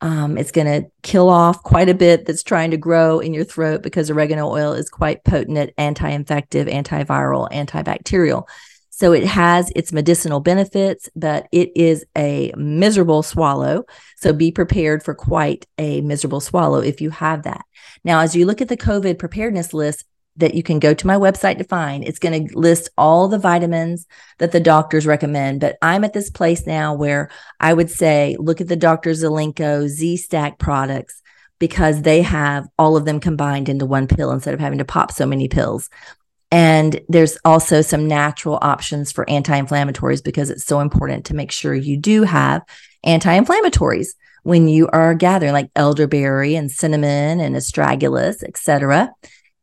[0.00, 3.44] Um, it's going to kill off quite a bit that's trying to grow in your
[3.44, 8.46] throat because oregano oil is quite potent anti infective, antiviral, antibacterial.
[8.98, 13.84] So it has its medicinal benefits, but it is a miserable swallow.
[14.16, 17.64] So be prepared for quite a miserable swallow if you have that.
[18.02, 20.04] Now, as you look at the COVID preparedness list,
[20.38, 22.04] that you can go to my website to find.
[22.04, 24.06] It's going to list all the vitamins
[24.38, 25.60] that the doctors recommend.
[25.60, 29.10] But I'm at this place now where I would say, look at the Dr.
[29.10, 31.22] Zelenko Z Stack products
[31.58, 35.12] because they have all of them combined into one pill instead of having to pop
[35.12, 35.90] so many pills.
[36.50, 41.52] And there's also some natural options for anti inflammatories because it's so important to make
[41.52, 42.62] sure you do have
[43.04, 44.08] anti inflammatories
[44.44, 49.12] when you are gathering, like elderberry and cinnamon and astragalus, etc.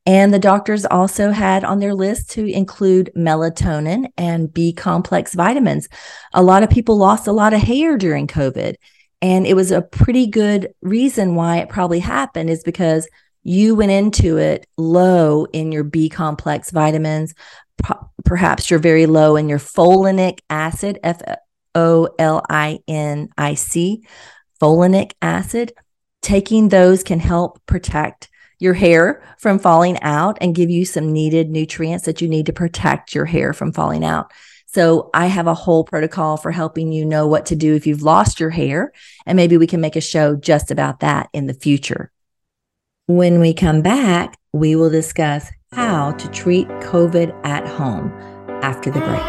[0.05, 5.89] And the doctors also had on their list to include melatonin and B complex vitamins.
[6.33, 8.75] A lot of people lost a lot of hair during COVID.
[9.21, 13.07] And it was a pretty good reason why it probably happened is because
[13.41, 17.33] you went into it low in your B complex vitamins.
[18.23, 21.21] Perhaps you're very low in your folinic acid, F
[21.73, 24.03] O L I N I C,
[24.61, 25.73] folinic acid.
[26.21, 28.29] Taking those can help protect
[28.65, 32.53] your hair from falling out and give you some needed nutrients that you need to
[32.53, 34.33] protect your hair from falling out.
[34.65, 38.01] So I have a whole protocol for helping you know what to do if you've
[38.01, 38.91] lost your hair.
[39.25, 42.11] And maybe we can make a show just about that in the future.
[43.05, 48.11] When we come back, we will discuss how to treat COVID at home
[48.61, 49.21] after the break.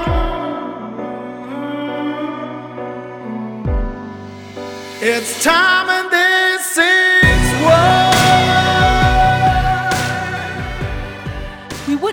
[5.03, 7.16] It's time and this is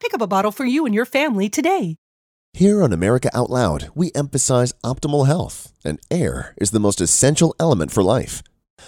[0.00, 1.96] Pick up a bottle for you and your family today.
[2.54, 7.54] Here on America Out Loud, we emphasize optimal health, and air is the most essential
[7.60, 8.42] element for life.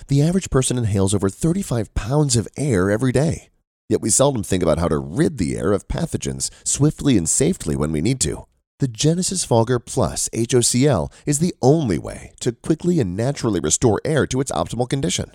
[0.09, 3.51] The average person inhales over 35 pounds of air every day.
[3.91, 7.77] Yet we seldom think about how to rid the air of pathogens swiftly and safely
[7.77, 8.47] when we need to.
[8.79, 14.27] The Genesis Fogger Plus HOCl is the only way to quickly and naturally restore air
[14.29, 15.33] to its optimal condition.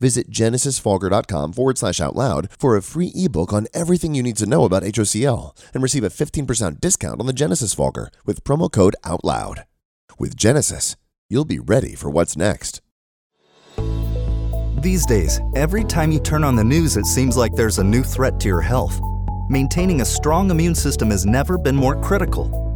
[0.00, 4.46] Visit genesisfogger.com forward slash out loud for a free ebook on everything you need to
[4.46, 8.96] know about HOCl and receive a 15% discount on the Genesis Fogger with promo code
[9.04, 9.64] OUTLOUD.
[10.18, 10.96] With Genesis,
[11.28, 12.80] you'll be ready for what's next.
[14.78, 18.02] These days, every time you turn on the news, it seems like there's a new
[18.02, 19.00] threat to your health.
[19.48, 22.75] Maintaining a strong immune system has never been more critical.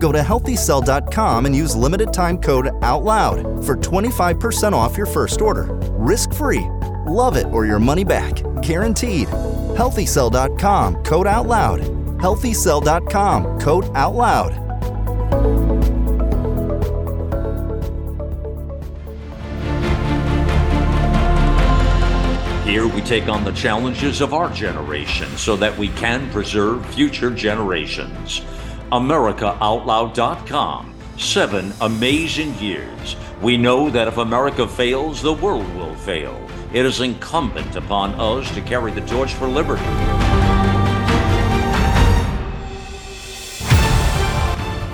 [0.00, 5.68] Go to healthycell.com and use limited time code OUTLOUD for 25% off your first order.
[5.92, 6.66] Risk free.
[7.06, 8.42] Love it or your money back.
[8.62, 9.28] Guaranteed.
[9.28, 11.80] Healthycell.com code OUTLOUD.
[12.18, 14.66] Healthycell.com code OUTLOUD.
[22.64, 27.30] Here we take on the challenges of our generation so that we can preserve future
[27.30, 28.42] generations.
[28.92, 30.94] AmericaOutloud.com.
[31.16, 33.14] Seven amazing years.
[33.40, 36.44] We know that if America fails, the world will fail.
[36.72, 39.84] It is incumbent upon us to carry the torch for liberty.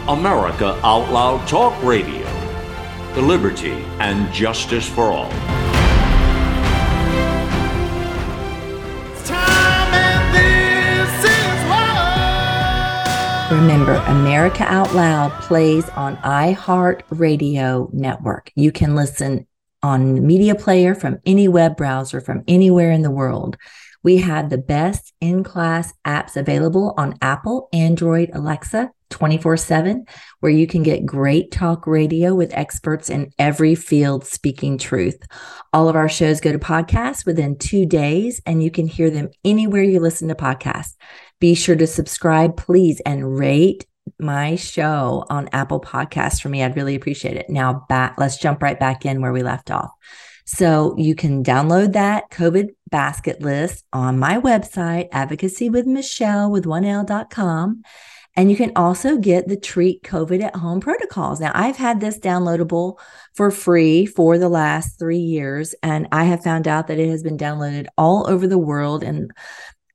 [0.08, 2.26] America Out Loud Talk Radio.
[3.16, 5.55] Liberty and justice for all.
[13.56, 18.52] Remember, America Out Loud plays on iHeart Radio Network.
[18.54, 19.46] You can listen
[19.82, 23.56] on Media Player from any web browser from anywhere in the world.
[24.02, 30.04] We have the best in class apps available on Apple, Android, Alexa 24 7,
[30.40, 35.18] where you can get great talk radio with experts in every field speaking truth.
[35.72, 39.30] All of our shows go to podcasts within two days, and you can hear them
[39.44, 40.94] anywhere you listen to podcasts.
[41.38, 43.86] Be sure to subscribe, please, and rate
[44.18, 46.62] my show on Apple Podcasts for me.
[46.62, 47.50] I'd really appreciate it.
[47.50, 49.90] Now, back, let's jump right back in where we left off.
[50.46, 57.82] So you can download that COVID basket list on my website, advocacywithmichelle with one L.com.
[58.38, 61.40] And you can also get the treat COVID at home protocols.
[61.40, 62.98] Now, I've had this downloadable
[63.34, 67.22] for free for the last three years, and I have found out that it has
[67.22, 69.32] been downloaded all over the world and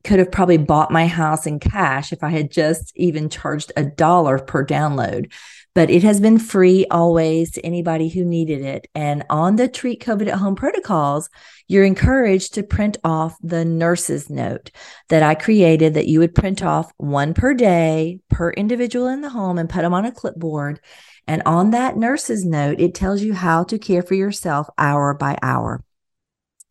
[0.03, 3.83] could have probably bought my house in cash if I had just even charged a
[3.83, 5.31] dollar per download.
[5.73, 8.87] But it has been free always to anybody who needed it.
[8.93, 11.29] And on the Treat COVID at Home protocols,
[11.67, 14.71] you're encouraged to print off the nurse's note
[15.07, 19.29] that I created that you would print off one per day per individual in the
[19.29, 20.81] home and put them on a clipboard.
[21.27, 25.37] And on that nurse's note, it tells you how to care for yourself hour by
[25.41, 25.83] hour.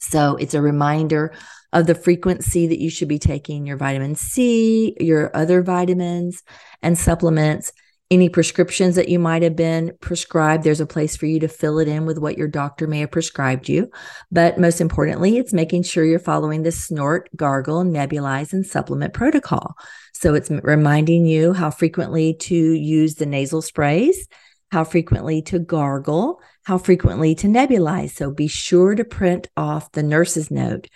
[0.00, 1.32] So it's a reminder
[1.72, 6.42] of the frequency that you should be taking your vitamin C, your other vitamins
[6.83, 7.72] and supplements,
[8.11, 10.64] any prescriptions that you might have been prescribed.
[10.64, 13.12] There's a place for you to fill it in with what your doctor may have
[13.12, 13.88] prescribed you.
[14.33, 19.77] But most importantly, it's making sure you're following the snort, gargle, nebulize, and supplement protocol.
[20.12, 24.27] So it's reminding you how frequently to use the nasal sprays
[24.71, 28.10] how frequently to gargle, how frequently to nebulize.
[28.10, 30.88] So be sure to print off the nurse's note.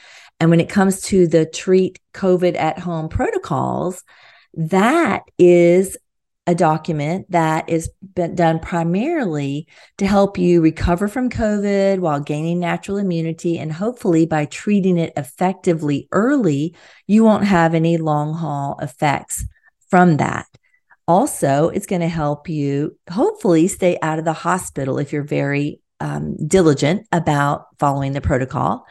[0.44, 4.04] And when it comes to the treat COVID at home protocols,
[4.52, 5.96] that is
[6.46, 9.66] a document that is done primarily
[9.96, 13.58] to help you recover from COVID while gaining natural immunity.
[13.58, 16.76] And hopefully, by treating it effectively early,
[17.06, 19.46] you won't have any long haul effects
[19.88, 20.44] from that.
[21.08, 25.80] Also, it's going to help you hopefully stay out of the hospital if you're very
[26.00, 28.84] um, diligent about following the protocol.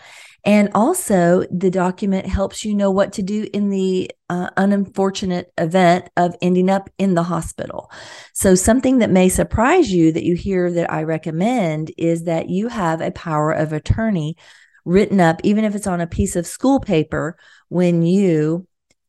[0.45, 6.09] And also, the document helps you know what to do in the uh, unfortunate event
[6.17, 7.89] of ending up in the hospital.
[8.33, 12.67] So, something that may surprise you that you hear that I recommend is that you
[12.67, 14.35] have a power of attorney
[14.83, 17.37] written up, even if it's on a piece of school paper,
[17.69, 18.67] when you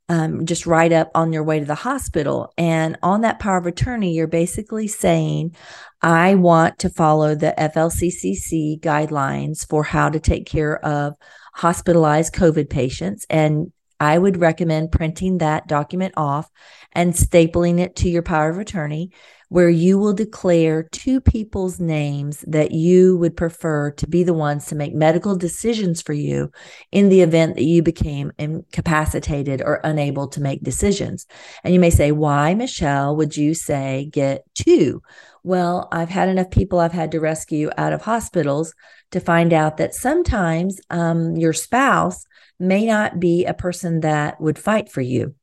[0.09, 2.53] um, just write up on your way to the hospital.
[2.59, 5.57] And on that power of attorney, you're basically saying,
[6.03, 11.15] I want to follow the FLCCC guidelines for how to take care of
[11.55, 13.25] hospitalized COVID patients.
[13.31, 16.51] And I would recommend printing that document off
[16.93, 19.13] and stapling it to your power of attorney
[19.55, 24.67] where you will declare two people's names that you would prefer to be the ones
[24.67, 26.51] to make medical decisions for you
[26.91, 31.25] in the event that you became incapacitated or unable to make decisions.
[31.63, 35.01] And you may say, Why, Michelle, would you say get two?
[35.45, 38.75] Well, I've had enough people I've had to rescue out of hospitals
[39.13, 42.27] to find out that sometimes um, your spouse
[42.59, 45.37] may not be a person that would fight for you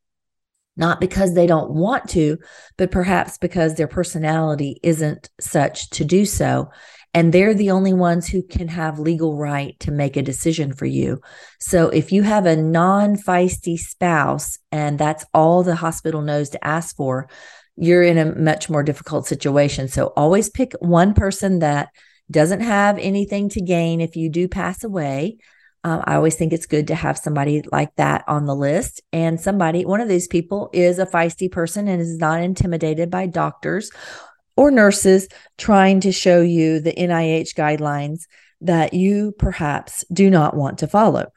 [0.77, 2.37] not because they don't want to,
[2.77, 6.69] but perhaps because their personality isn't such to do so.
[7.13, 10.85] And they're the only ones who can have legal right to make a decision for
[10.85, 11.19] you.
[11.59, 16.65] So if you have a non feisty spouse and that's all the hospital knows to
[16.65, 17.27] ask for,
[17.75, 19.89] you're in a much more difficult situation.
[19.89, 21.89] So always pick one person that
[22.29, 25.37] doesn't have anything to gain if you do pass away
[25.83, 29.01] um, I always think it's good to have somebody like that on the list.
[29.11, 33.25] And somebody, one of these people is a feisty person and is not intimidated by
[33.25, 33.91] doctors
[34.55, 35.27] or nurses
[35.57, 38.27] trying to show you the NIH guidelines
[38.61, 41.31] that you perhaps do not want to follow.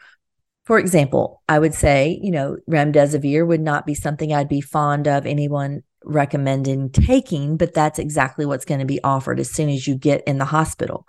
[0.64, 5.06] For example, I would say, you know, remdesivir would not be something I'd be fond
[5.06, 9.86] of anyone recommending taking, but that's exactly what's going to be offered as soon as
[9.86, 11.06] you get in the hospital.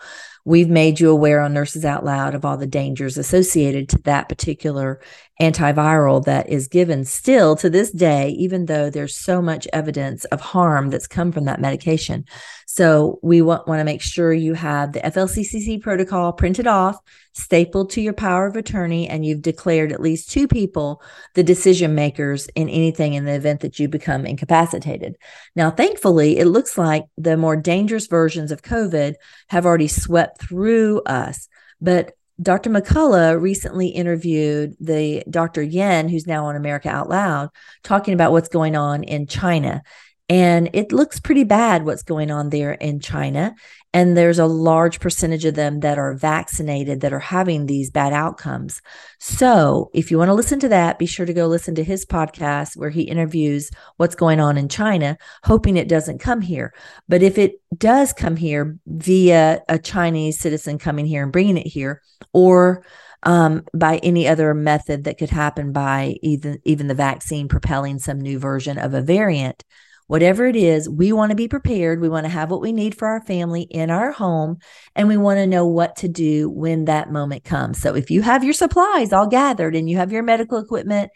[0.47, 4.29] We've made you aware on Nurses Out Loud of all the dangers associated to that
[4.29, 5.01] particular
[5.41, 10.39] antiviral that is given still to this day, even though there's so much evidence of
[10.39, 12.25] harm that's come from that medication.
[12.67, 16.97] So we want, want to make sure you have the FLCCC protocol printed off,
[17.33, 21.01] stapled to your power of attorney, and you've declared at least two people
[21.33, 25.17] the decision makers in anything in the event that you become incapacitated.
[25.55, 29.15] Now, thankfully, it looks like the more dangerous versions of COVID
[29.49, 31.47] have already swept through us.
[31.81, 32.69] But Dr.
[32.69, 35.61] McCullough recently interviewed the Dr.
[35.61, 37.49] Yan, who's now on America Out Loud,
[37.83, 39.83] talking about what's going on in China.
[40.27, 43.55] And it looks pretty bad what's going on there in China.
[43.95, 48.11] And there's a large percentage of them that are vaccinated that are having these bad
[48.11, 48.81] outcomes.
[49.21, 52.05] So if you want to listen to that, be sure to go listen to his
[52.05, 56.73] podcast where he interviews what's going on in China, hoping it doesn't come here.
[57.07, 61.67] But if it does come here via a Chinese citizen coming here and bringing it
[61.67, 62.01] here,
[62.33, 62.83] or
[63.23, 68.19] um, by any other method that could happen by even even the vaccine propelling some
[68.19, 69.63] new version of a variant
[70.07, 71.99] whatever it is, we want to be prepared.
[71.99, 74.57] We want to have what we need for our family in our home,
[74.95, 77.81] and we want to know what to do when that moment comes.
[77.81, 81.11] So if you have your supplies all gathered and you have your medical equipment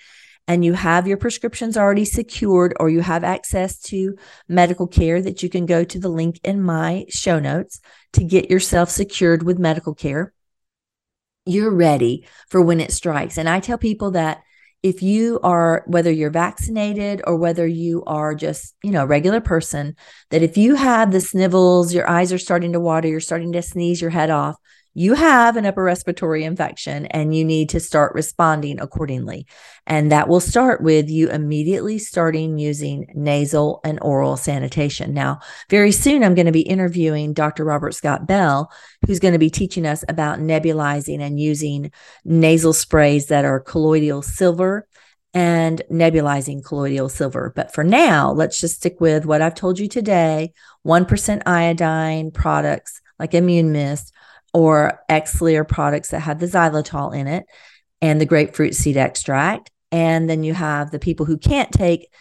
[0.48, 4.16] and you have your prescriptions already secured or you have access to
[4.48, 7.80] medical care that you can go to the link in my show notes
[8.14, 10.34] to get yourself secured with medical care
[11.46, 14.42] you're ready for when it strikes and i tell people that
[14.82, 19.42] if you are whether you're vaccinated or whether you are just you know a regular
[19.42, 19.96] person
[20.30, 23.62] that if you have the snivels your eyes are starting to water you're starting to
[23.62, 24.56] sneeze your head off
[24.94, 29.46] you have an upper respiratory infection and you need to start responding accordingly.
[29.86, 35.14] And that will start with you immediately starting using nasal and oral sanitation.
[35.14, 37.64] Now, very soon, I'm going to be interviewing Dr.
[37.64, 38.72] Robert Scott Bell,
[39.06, 41.92] who's going to be teaching us about nebulizing and using
[42.26, 44.88] nasal sprays that are colloidal silver
[45.34, 47.54] and nebulizing colloidal silver.
[47.56, 50.54] But for now, let's just stick with what I've told you today
[50.86, 54.14] 1% iodine products like Immune Mist
[54.54, 57.46] or Xlear products that have the xylitol in it
[58.02, 59.70] and the grapefruit seed extract.
[59.92, 62.12] And then you have the people who can't take,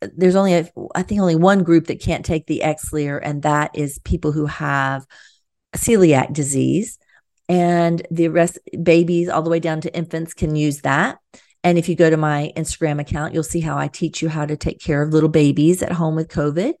[0.00, 3.70] there's only, a, I think, only one group that can't take the Xlear, and that
[3.74, 5.06] is people who have
[5.74, 6.98] celiac disease.
[7.48, 11.18] And the rest, babies all the way down to infants can use that.
[11.62, 14.44] And if you go to my Instagram account, you'll see how I teach you how
[14.44, 16.74] to take care of little babies at home with COVID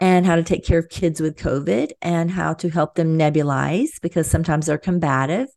[0.00, 4.00] and how to take care of kids with COVID and how to help them nebulize
[4.02, 5.48] because sometimes they're combative,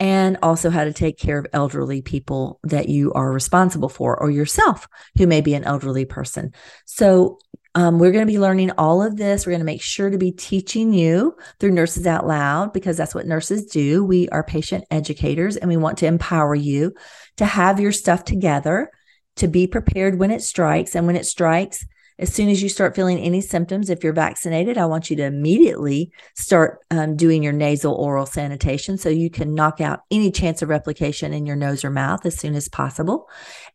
[0.00, 4.30] and also how to take care of elderly people that you are responsible for or
[4.30, 6.52] yourself who may be an elderly person.
[6.84, 7.38] So,
[7.74, 9.46] Um, we're going to be learning all of this.
[9.46, 13.14] We're going to make sure to be teaching you through Nurses Out Loud because that's
[13.14, 14.04] what nurses do.
[14.04, 16.94] We are patient educators and we want to empower you
[17.36, 18.90] to have your stuff together,
[19.36, 20.96] to be prepared when it strikes.
[20.96, 21.86] And when it strikes,
[22.18, 25.24] as soon as you start feeling any symptoms, if you're vaccinated, I want you to
[25.24, 30.60] immediately start um, doing your nasal oral sanitation so you can knock out any chance
[30.60, 33.28] of replication in your nose or mouth as soon as possible.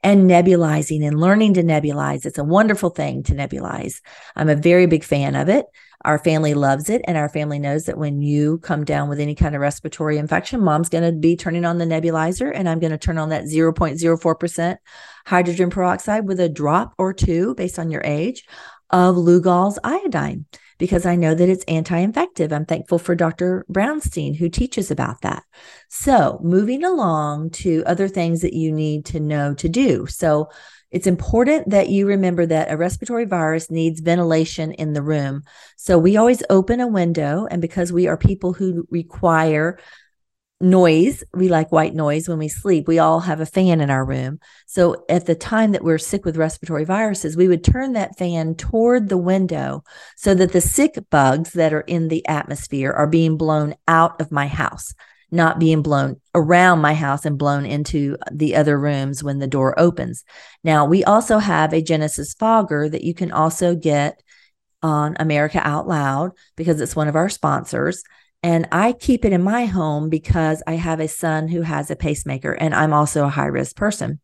[0.03, 2.25] And nebulizing and learning to nebulize.
[2.25, 4.01] It's a wonderful thing to nebulize.
[4.35, 5.65] I'm a very big fan of it.
[6.03, 9.35] Our family loves it, and our family knows that when you come down with any
[9.35, 12.91] kind of respiratory infection, mom's going to be turning on the nebulizer, and I'm going
[12.91, 14.77] to turn on that 0.04%
[15.25, 18.45] hydrogen peroxide with a drop or two based on your age
[18.89, 20.45] of Lugol's iodine
[20.78, 22.51] because I know that it's anti infective.
[22.51, 23.65] I'm thankful for Dr.
[23.71, 25.43] Brownstein, who teaches about that.
[25.89, 30.07] So, moving along to other things that you need to know to do.
[30.07, 30.49] So,
[30.93, 35.41] it's important that you remember that a respiratory virus needs ventilation in the room.
[35.76, 37.47] So we always open a window.
[37.49, 39.80] And because we are people who require
[40.64, 44.05] noise, we like white noise when we sleep, we all have a fan in our
[44.05, 44.39] room.
[44.66, 48.55] So at the time that we're sick with respiratory viruses, we would turn that fan
[48.55, 49.84] toward the window
[50.16, 54.32] so that the sick bugs that are in the atmosphere are being blown out of
[54.32, 54.93] my house
[55.34, 59.78] not being blown around my house and blown into the other rooms when the door
[59.80, 60.24] opens.
[60.64, 64.22] Now, we also have a Genesis fogger that you can also get
[64.84, 68.03] on America Out Loud because it's one of our sponsors.
[68.43, 71.95] And I keep it in my home because I have a son who has a
[71.95, 74.19] pacemaker and I'm also a high risk person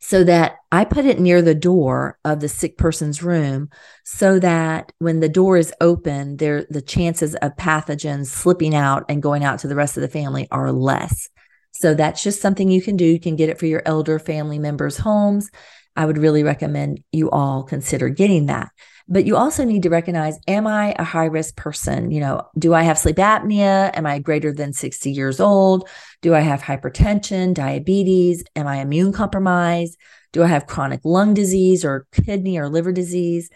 [0.00, 3.68] so that I put it near the door of the sick person's room
[4.04, 9.22] so that when the door is open, there the chances of pathogens slipping out and
[9.22, 11.28] going out to the rest of the family are less.
[11.72, 13.04] So that's just something you can do.
[13.04, 15.50] You can get it for your elder family members' homes.
[15.96, 18.70] I would really recommend you all consider getting that.
[19.08, 22.10] But you also need to recognize Am I a high risk person?
[22.10, 23.90] You know, do I have sleep apnea?
[23.96, 25.88] Am I greater than 60 years old?
[26.20, 28.44] Do I have hypertension, diabetes?
[28.54, 29.96] Am I immune compromised?
[30.32, 33.48] Do I have chronic lung disease or kidney or liver disease?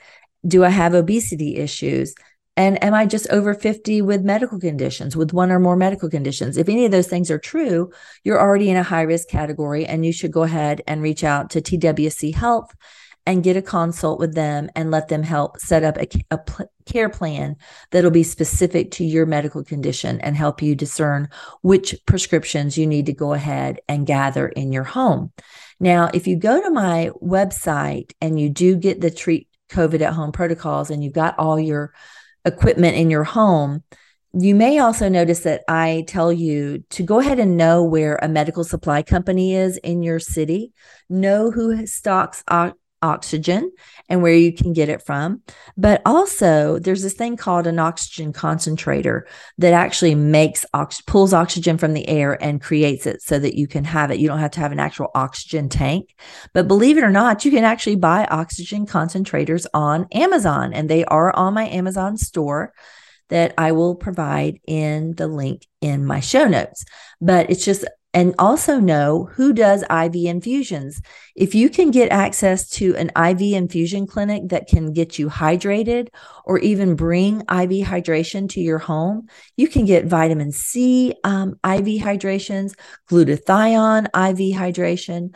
[0.46, 2.14] Do I have obesity issues?
[2.56, 6.58] And am I just over 50 with medical conditions, with one or more medical conditions?
[6.58, 7.90] If any of those things are true,
[8.24, 11.50] you're already in a high risk category and you should go ahead and reach out
[11.50, 12.74] to TWC Health
[13.26, 16.70] and get a consult with them and let them help set up a, a pl-
[16.86, 17.56] care plan
[17.90, 21.28] that'll be specific to your medical condition and help you discern
[21.62, 25.32] which prescriptions you need to go ahead and gather in your home.
[25.78, 30.12] Now, if you go to my website and you do get the treat COVID at
[30.12, 31.92] home protocols and you've got all your
[32.44, 33.82] equipment in your home,
[34.34, 38.28] you may also notice that I tell you to go ahead and know where a
[38.28, 40.72] medical supply company is in your city,
[41.10, 42.70] know who stocks uh,
[43.02, 43.70] oxygen
[44.08, 45.42] and where you can get it from.
[45.76, 49.26] But also, there's this thing called an oxygen concentrator
[49.58, 53.66] that actually makes ox- pulls oxygen from the air and creates it so that you
[53.66, 54.18] can have it.
[54.18, 56.14] You don't have to have an actual oxygen tank.
[56.54, 61.04] But believe it or not, you can actually buy oxygen concentrators on Amazon, and they
[61.04, 62.72] are on my Amazon store
[63.28, 66.84] that I will provide in the link in my show notes.
[67.20, 71.00] But it's just and also know who does IV infusions.
[71.34, 76.08] If you can get access to an IV infusion clinic that can get you hydrated
[76.44, 82.02] or even bring IV hydration to your home, you can get vitamin C um, IV
[82.02, 82.74] hydrations,
[83.08, 85.34] glutathione IV hydration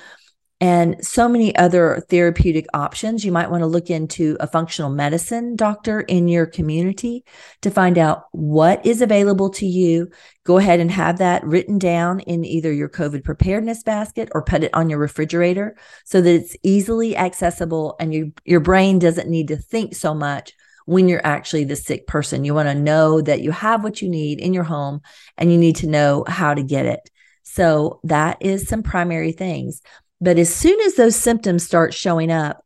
[0.61, 3.24] and so many other therapeutic options.
[3.24, 7.24] You might want to look into a functional medicine doctor in your community
[7.61, 10.09] to find out what is available to you.
[10.44, 14.64] Go ahead and have that written down in either your COVID preparedness basket or put
[14.64, 15.76] it on your refrigerator
[16.07, 20.54] so that it's easily accessible and you, your brain doesn't need to think so much
[20.86, 22.44] when you're actually the sick person.
[22.44, 25.02] You want to know that you have what you need in your home
[25.36, 27.11] and you need to know how to get it.
[27.42, 29.82] So that is some primary things.
[30.21, 32.64] But as soon as those symptoms start showing up,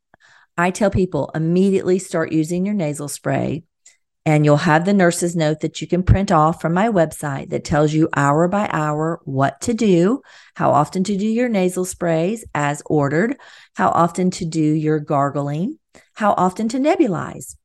[0.56, 3.64] I tell people immediately start using your nasal spray.
[4.26, 7.64] And you'll have the nurse's note that you can print off from my website that
[7.64, 10.20] tells you hour by hour what to do,
[10.54, 13.36] how often to do your nasal sprays as ordered,
[13.74, 15.78] how often to do your gargling,
[16.12, 17.56] how often to nebulize.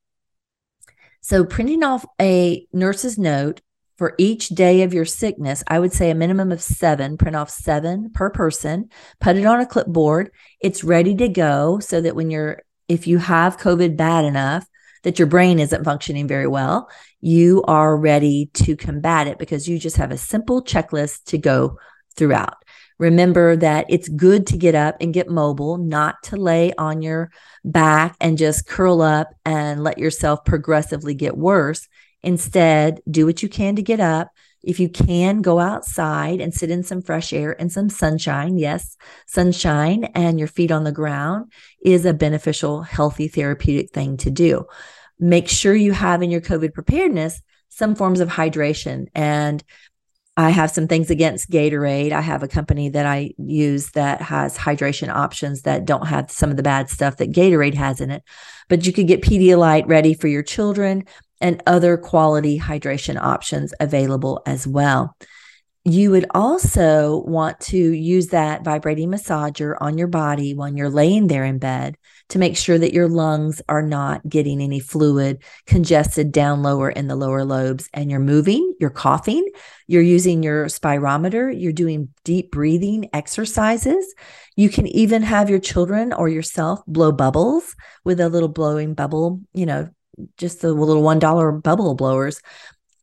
[1.20, 3.60] So, printing off a nurse's note
[3.96, 7.50] for each day of your sickness, I would say a minimum of seven, print off
[7.50, 8.90] seven per person,
[9.20, 10.30] put it on a clipboard.
[10.60, 14.66] It's ready to go so that when you're, if you have COVID bad enough
[15.02, 16.90] that your brain isn't functioning very well,
[17.20, 21.78] you are ready to combat it because you just have a simple checklist to go
[22.16, 22.56] throughout.
[22.98, 27.30] Remember that it's good to get up and get mobile, not to lay on your
[27.64, 31.88] back and just curl up and let yourself progressively get worse.
[32.26, 34.32] Instead, do what you can to get up.
[34.64, 38.58] If you can, go outside and sit in some fresh air and some sunshine.
[38.58, 38.96] Yes,
[39.28, 44.66] sunshine and your feet on the ground is a beneficial, healthy, therapeutic thing to do.
[45.20, 49.62] Make sure you have in your COVID preparedness some forms of hydration and
[50.38, 52.12] I have some things against Gatorade.
[52.12, 56.50] I have a company that I use that has hydration options that don't have some
[56.50, 58.22] of the bad stuff that Gatorade has in it.
[58.68, 61.04] But you could get Pedialyte ready for your children
[61.40, 65.16] and other quality hydration options available as well.
[65.88, 71.28] You would also want to use that vibrating massager on your body when you're laying
[71.28, 71.96] there in bed
[72.30, 77.06] to make sure that your lungs are not getting any fluid congested down lower in
[77.06, 79.48] the lower lobes and you're moving, you're coughing,
[79.86, 84.12] you're using your spirometer, you're doing deep breathing exercises.
[84.56, 89.40] You can even have your children or yourself blow bubbles with a little blowing bubble,
[89.54, 89.88] you know,
[90.36, 92.40] just the little $1 bubble blowers.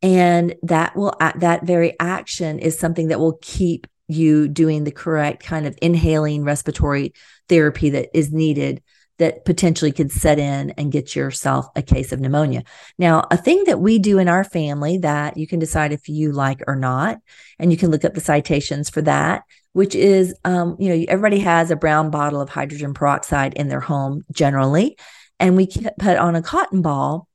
[0.01, 5.43] And that will, that very action is something that will keep you doing the correct
[5.43, 7.13] kind of inhaling respiratory
[7.47, 8.81] therapy that is needed
[9.19, 12.63] that potentially could set in and get yourself a case of pneumonia.
[12.97, 16.31] Now, a thing that we do in our family that you can decide if you
[16.31, 17.19] like or not,
[17.59, 19.43] and you can look up the citations for that,
[19.73, 23.79] which is, um, you know, everybody has a brown bottle of hydrogen peroxide in their
[23.79, 24.97] home generally,
[25.39, 27.27] and we put on a cotton ball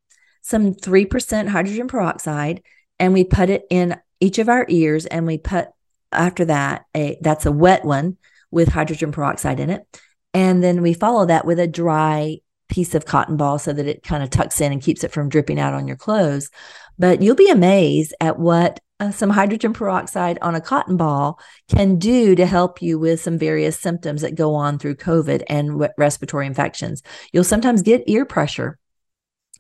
[0.43, 2.63] some 3% hydrogen peroxide,
[2.99, 5.69] and we put it in each of our ears, and we put
[6.11, 8.17] after that a that's a wet one
[8.51, 9.87] with hydrogen peroxide in it
[10.35, 12.39] and then we follow that with a dry
[12.69, 15.29] piece of cotton ball so that it kind of tucks in and keeps it from
[15.29, 16.51] dripping out on your clothes.
[16.99, 21.39] But you'll be amazed at what Uh, some hydrogen peroxide on a cotton ball
[21.69, 25.89] can do to help you with some various symptoms that go on through COVID and
[25.97, 27.03] respiratory infections.
[27.33, 28.77] You'll sometimes get ear pressure,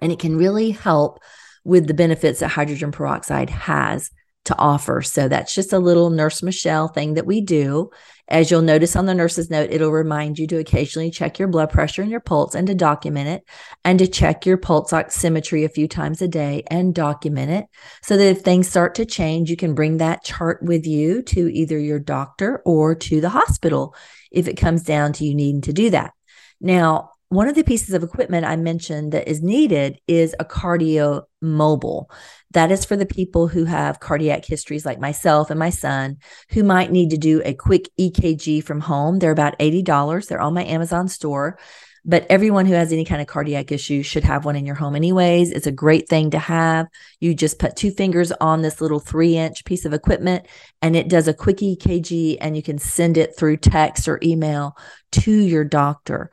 [0.00, 1.20] and it can really help
[1.62, 4.10] with the benefits that hydrogen peroxide has
[4.44, 5.02] to offer.
[5.02, 7.90] So that's just a little Nurse Michelle thing that we do.
[8.30, 11.70] As you'll notice on the nurse's note, it'll remind you to occasionally check your blood
[11.70, 13.42] pressure and your pulse and to document it,
[13.84, 17.66] and to check your pulse oximetry a few times a day and document it
[18.02, 21.50] so that if things start to change, you can bring that chart with you to
[21.50, 23.94] either your doctor or to the hospital
[24.30, 26.12] if it comes down to you needing to do that.
[26.60, 31.24] Now, one of the pieces of equipment I mentioned that is needed is a cardio
[31.42, 32.10] mobile.
[32.52, 36.16] That is for the people who have cardiac histories like myself and my son
[36.50, 39.18] who might need to do a quick EKG from home.
[39.18, 40.26] They're about $80.
[40.26, 41.58] They're on my Amazon store.
[42.04, 44.96] But everyone who has any kind of cardiac issue should have one in your home,
[44.96, 45.50] anyways.
[45.50, 46.86] It's a great thing to have.
[47.20, 50.46] You just put two fingers on this little three inch piece of equipment
[50.80, 54.74] and it does a quick EKG and you can send it through text or email
[55.12, 56.30] to your doctor.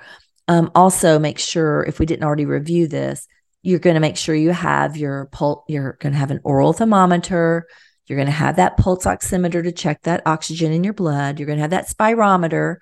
[0.48, 3.28] Um, also, make sure if we didn't already review this,
[3.64, 6.72] you're going to make sure you have your pulse, you're going to have an oral
[6.72, 7.66] thermometer.
[8.08, 11.40] You're going to have that pulse oximeter to check that oxygen in your blood.
[11.40, 12.76] You're going to have that spirometer,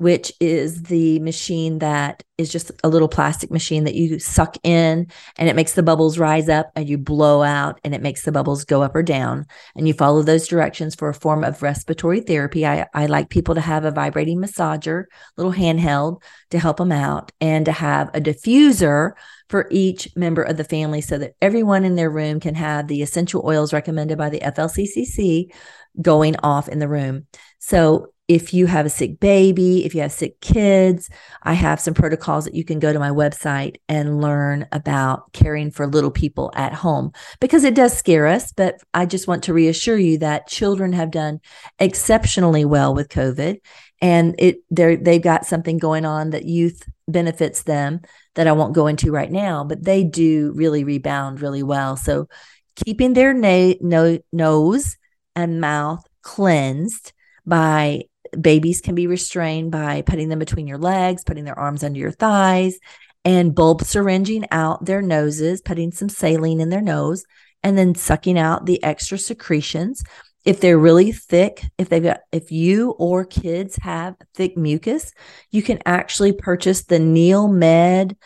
[0.00, 5.06] which is the machine that is just a little plastic machine that you suck in
[5.36, 8.32] and it makes the bubbles rise up and you blow out and it makes the
[8.32, 9.44] bubbles go up or down.
[9.76, 12.66] And you follow those directions for a form of respiratory therapy.
[12.66, 15.04] I, I like people to have a vibrating massager,
[15.36, 19.12] little handheld to help them out, and to have a diffuser
[19.50, 23.02] for each member of the family so that everyone in their room can have the
[23.02, 25.52] essential oils recommended by the FLCCC
[26.00, 27.26] going off in the room.
[27.58, 31.10] So if you have a sick baby, if you have sick kids,
[31.42, 35.72] I have some protocols that you can go to my website and learn about caring
[35.72, 37.10] for little people at home
[37.40, 38.52] because it does scare us.
[38.52, 41.40] But I just want to reassure you that children have done
[41.80, 43.58] exceptionally well with COVID
[44.00, 48.00] and it they they've got something going on that youth benefits them
[48.36, 51.96] that I won't go into right now, but they do really rebound really well.
[51.96, 52.28] So
[52.76, 54.96] keeping their na- no- nose
[55.34, 57.12] and mouth cleansed
[57.44, 58.04] by
[58.38, 62.10] babies can be restrained by putting them between your legs, putting their arms under your
[62.10, 62.78] thighs,
[63.24, 67.24] and bulb syringing out their noses, putting some saline in their nose,
[67.62, 70.02] and then sucking out the extra secretions
[70.44, 75.12] if they're really thick, if they've got, if you or kids have thick mucus,
[75.50, 78.16] you can actually purchase the NeilMed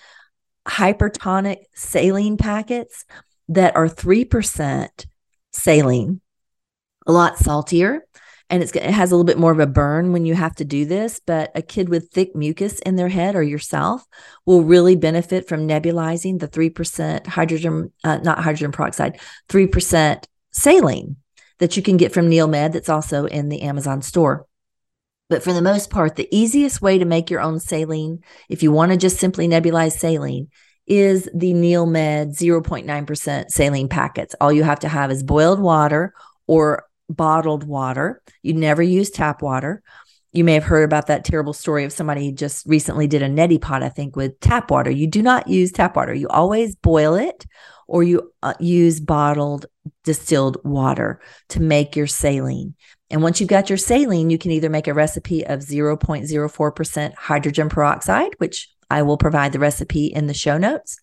[0.67, 3.05] hypertonic saline packets
[3.49, 5.07] that are 3%
[5.53, 6.21] saline,
[7.07, 8.07] a lot saltier.
[8.51, 10.65] And it's, it has a little bit more of a burn when you have to
[10.65, 11.21] do this.
[11.25, 14.05] But a kid with thick mucus in their head or yourself
[14.45, 21.17] will really benefit from nebulizing the 3% hydrogen, uh, not hydrogen peroxide, 3% saline
[21.59, 24.47] that you can get from NeilMed that's also in the Amazon store.
[25.31, 28.71] But for the most part, the easiest way to make your own saline, if you
[28.71, 30.49] want to just simply nebulize saline,
[30.87, 34.35] is the NeilMed 0.9% saline packets.
[34.41, 36.13] All you have to have is boiled water
[36.47, 38.23] or bottled water.
[38.43, 39.83] You never use tap water.
[40.33, 43.61] You may have heard about that terrible story of somebody just recently did a neti
[43.61, 44.91] pot, I think, with tap water.
[44.91, 46.13] You do not use tap water.
[46.13, 47.47] You always boil it
[47.87, 49.67] or you uh, use bottled
[50.03, 52.75] distilled water to make your saline.
[53.11, 57.69] And once you've got your saline, you can either make a recipe of 0.04% hydrogen
[57.69, 60.99] peroxide, which I will provide the recipe in the show notes.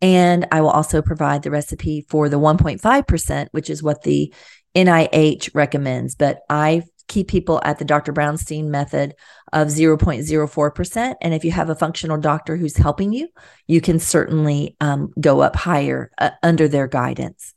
[0.00, 4.32] And I will also provide the recipe for the 1.5%, which is what the
[4.74, 6.14] NIH recommends.
[6.14, 8.12] But I keep people at the Dr.
[8.12, 9.14] Brownstein method
[9.52, 11.14] of 0.04%.
[11.20, 13.28] And if you have a functional doctor who's helping you,
[13.66, 17.54] you can certainly um, go up higher uh, under their guidance.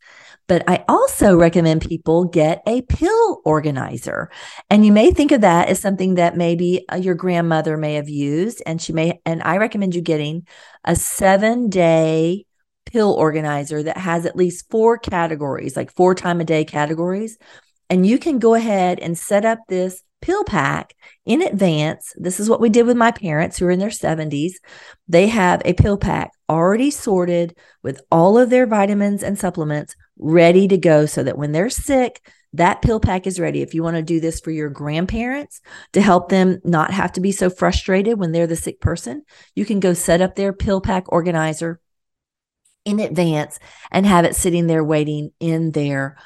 [0.47, 4.29] But I also recommend people get a pill organizer.
[4.69, 8.07] And you may think of that as something that maybe uh, your grandmother may have
[8.07, 8.63] used.
[8.65, 10.47] And she may, and I recommend you getting
[10.85, 12.45] a seven day
[12.87, 17.37] pill organizer that has at least four categories, like four time a day categories.
[17.89, 20.93] And you can go ahead and set up this pill pack
[21.25, 22.13] in advance.
[22.17, 24.53] This is what we did with my parents who are in their 70s.
[25.07, 30.67] They have a pill pack already sorted with all of their vitamins and supplements ready
[30.67, 32.21] to go so that when they're sick,
[32.53, 33.61] that pill pack is ready.
[33.61, 35.61] If you want to do this for your grandparents
[35.93, 39.23] to help them not have to be so frustrated when they're the sick person,
[39.55, 41.79] you can go set up their pill pack organizer
[42.87, 43.59] in advance
[43.91, 46.17] and have it sitting there waiting in their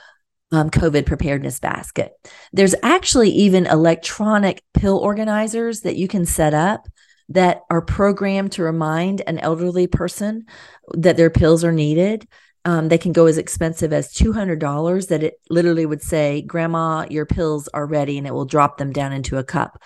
[0.51, 2.13] um, COVID preparedness basket.
[2.53, 6.87] There's actually even electronic pill organizers that you can set up
[7.29, 10.45] that are programmed to remind an elderly person
[10.93, 12.27] that their pills are needed.
[12.65, 17.25] Um, they can go as expensive as $200 that it literally would say, Grandma, your
[17.25, 19.81] pills are ready, and it will drop them down into a cup.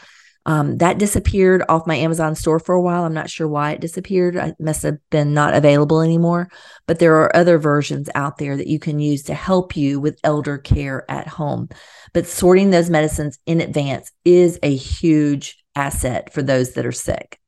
[0.47, 3.03] Um, that disappeared off my Amazon store for a while.
[3.03, 4.35] I'm not sure why it disappeared.
[4.35, 6.49] It must have been not available anymore.
[6.85, 10.19] But there are other versions out there that you can use to help you with
[10.23, 11.69] elder care at home.
[12.13, 17.39] But sorting those medicines in advance is a huge asset for those that are sick.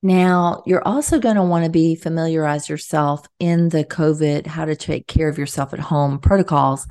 [0.00, 4.76] Now, you're also going to want to be familiarize yourself in the COVID, how to
[4.76, 6.86] take care of yourself at home protocols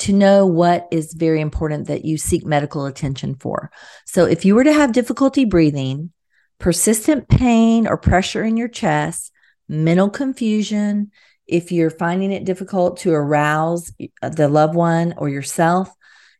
[0.00, 3.70] to know what is very important that you seek medical attention for.
[4.06, 6.12] So, if you were to have difficulty breathing,
[6.58, 9.32] persistent pain or pressure in your chest,
[9.68, 11.10] mental confusion,
[11.46, 13.92] if you're finding it difficult to arouse
[14.22, 15.90] the loved one or yourself,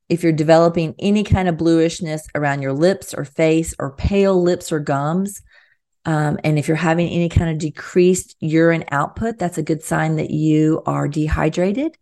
[0.09, 4.73] if you're developing any kind of bluishness around your lips or face or pale lips
[4.73, 5.43] or gums,
[6.07, 10.17] um, and if you're having any kind of decreased urine output, that's a good sign
[10.17, 11.97] that you are dehydrated.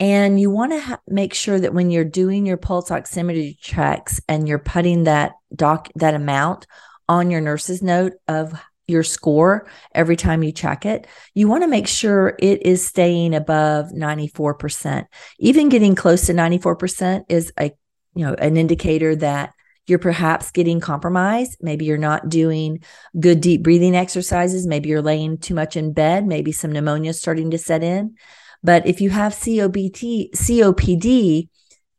[0.00, 4.20] And you want to ha- make sure that when you're doing your pulse oximetry checks
[4.28, 6.66] and you're putting that doc that amount
[7.08, 11.68] on your nurse's note of your score every time you check it, you want to
[11.68, 15.06] make sure it is staying above 94%.
[15.38, 17.72] Even getting close to 94% is a
[18.14, 19.52] you know an indicator that
[19.86, 21.56] you're perhaps getting compromised.
[21.60, 22.84] Maybe you're not doing
[23.18, 24.66] good deep breathing exercises.
[24.66, 26.26] Maybe you're laying too much in bed.
[26.26, 28.16] Maybe some pneumonia is starting to set in.
[28.62, 31.48] But if you have COPD, COPD,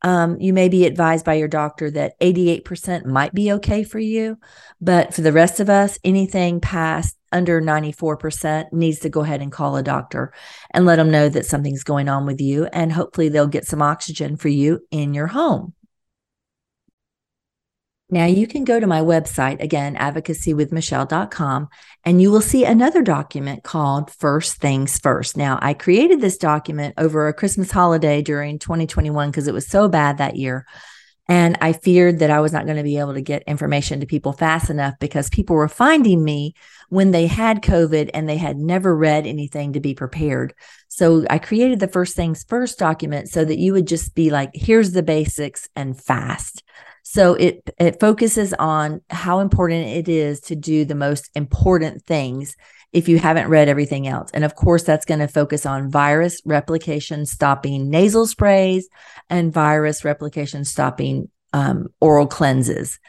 [0.01, 4.37] um, you may be advised by your doctor that 88% might be okay for you.
[4.79, 9.51] But for the rest of us, anything past under 94% needs to go ahead and
[9.51, 10.33] call a doctor
[10.71, 12.65] and let them know that something's going on with you.
[12.71, 15.73] And hopefully they'll get some oxygen for you in your home.
[18.11, 21.69] Now you can go to my website, again, advocacywithmichelle.com,
[22.03, 25.37] and you will see another document called First Things First.
[25.37, 29.87] Now, I created this document over a Christmas holiday during 2021 because it was so
[29.87, 30.65] bad that year.
[31.27, 34.07] And I feared that I was not going to be able to get information to
[34.07, 36.55] people fast enough because people were finding me
[36.89, 40.55] when they had COVID and they had never read anything to be prepared.
[40.87, 44.49] So I created the First Things First document so that you would just be like,
[44.55, 46.63] here's the basics and fast.
[47.11, 52.55] So it it focuses on how important it is to do the most important things
[52.93, 54.29] if you haven't read everything else.
[54.31, 58.87] And of course, that's going to focus on virus replication stopping nasal sprays
[59.27, 62.99] and virus replication stopping um, oral cleanses.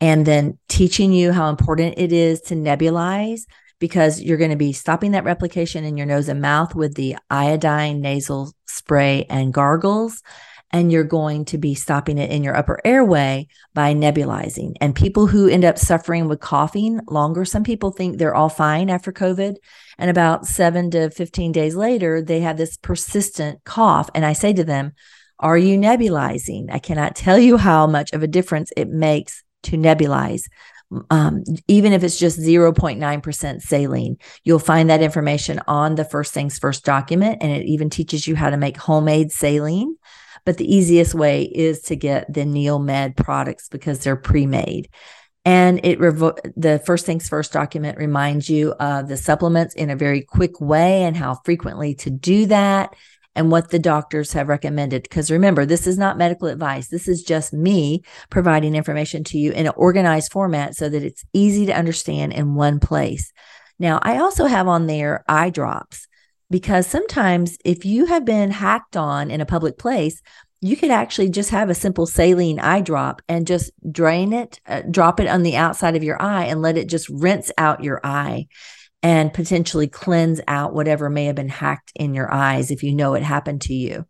[0.00, 3.40] And then teaching you how important it is to nebulize
[3.80, 7.16] because you're going to be stopping that replication in your nose and mouth with the
[7.28, 10.22] iodine nasal spray and gargles
[10.70, 14.74] and you're going to be stopping it in your upper airway by nebulizing.
[14.80, 18.90] And people who end up suffering with coughing longer, some people think they're all fine
[18.90, 19.56] after COVID.
[19.98, 24.10] And about seven to 15 days later, they have this persistent cough.
[24.14, 24.92] And I say to them,
[25.38, 26.66] Are you nebulizing?
[26.70, 30.42] I cannot tell you how much of a difference it makes to nebulize.
[31.10, 36.58] Um, even if it's just 0.9% saline, you'll find that information on the First Things
[36.58, 39.96] First document, and it even teaches you how to make homemade saline.
[40.48, 44.88] But the easiest way is to get the NeilMed products because they're pre made.
[45.44, 49.94] And it revo- the First Things First document reminds you of the supplements in a
[49.94, 52.96] very quick way and how frequently to do that
[53.34, 55.02] and what the doctors have recommended.
[55.02, 56.88] Because remember, this is not medical advice.
[56.88, 61.26] This is just me providing information to you in an organized format so that it's
[61.34, 63.34] easy to understand in one place.
[63.78, 66.08] Now, I also have on there eye drops
[66.50, 70.22] because sometimes if you have been hacked on in a public place,
[70.60, 74.82] you could actually just have a simple saline eye drop and just drain it, uh,
[74.90, 78.00] drop it on the outside of your eye and let it just rinse out your
[78.02, 78.48] eye
[79.02, 83.14] and potentially cleanse out whatever may have been hacked in your eyes if you know
[83.14, 84.04] it happened to you.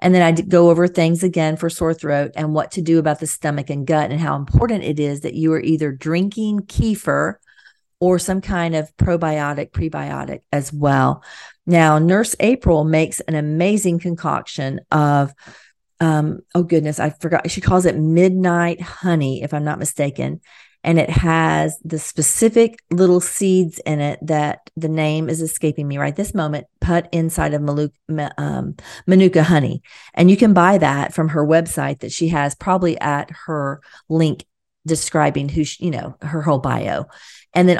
[0.00, 3.20] And then I'd go over things again for sore throat and what to do about
[3.20, 7.36] the stomach and gut and how important it is that you are either drinking kefir
[8.04, 11.24] or some kind of probiotic, prebiotic as well.
[11.64, 15.32] Now, Nurse April makes an amazing concoction of
[16.00, 17.50] um, oh goodness, I forgot.
[17.50, 20.40] She calls it midnight honey, if I'm not mistaken
[20.84, 25.96] and it has the specific little seeds in it that the name is escaping me
[25.96, 27.90] right this moment put inside of
[28.36, 28.76] um,
[29.06, 29.82] manuka honey
[30.12, 34.44] and you can buy that from her website that she has probably at her link
[34.86, 37.06] describing who she, you know her whole bio
[37.54, 37.78] and then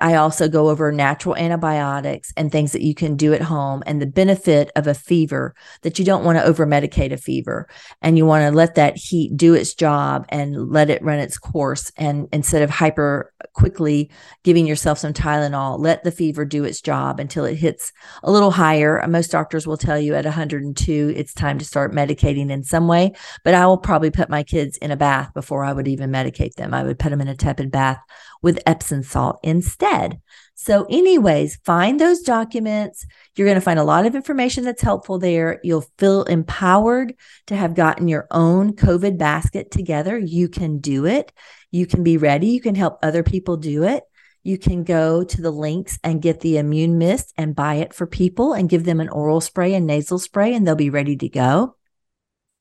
[0.00, 4.02] I also go over natural antibiotics and things that you can do at home and
[4.02, 7.68] the benefit of a fever that you don't want to over medicate a fever
[8.00, 11.38] and you want to let that heat do its job and let it run its
[11.38, 11.92] course.
[11.96, 14.10] And instead of hyper quickly
[14.42, 17.92] giving yourself some Tylenol, let the fever do its job until it hits
[18.24, 19.04] a little higher.
[19.06, 23.12] Most doctors will tell you at 102, it's time to start medicating in some way.
[23.44, 26.54] But I will probably put my kids in a bath before I would even medicate
[26.54, 26.74] them.
[26.74, 28.00] I would put them in a tepid bath
[28.42, 30.20] with Epsom salt instead.
[30.54, 33.06] So, anyways, find those documents.
[33.34, 35.60] You're going to find a lot of information that's helpful there.
[35.64, 37.14] You'll feel empowered
[37.46, 40.18] to have gotten your own COVID basket together.
[40.18, 41.32] You can do it.
[41.70, 42.48] You can be ready.
[42.48, 44.04] You can help other people do it.
[44.44, 48.06] You can go to the links and get the immune mist and buy it for
[48.06, 51.28] people and give them an oral spray and nasal spray, and they'll be ready to
[51.28, 51.76] go.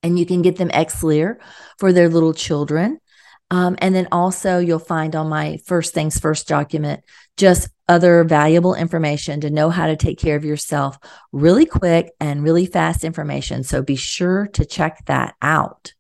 [0.04, 1.38] And you can get them Xlear
[1.78, 3.00] for their little children.
[3.52, 7.04] Um, and then also, you'll find on my First Things First document
[7.36, 10.98] just other valuable information to know how to take care of yourself
[11.34, 13.64] really quick and really fast information.
[13.64, 15.94] So be sure to check that out.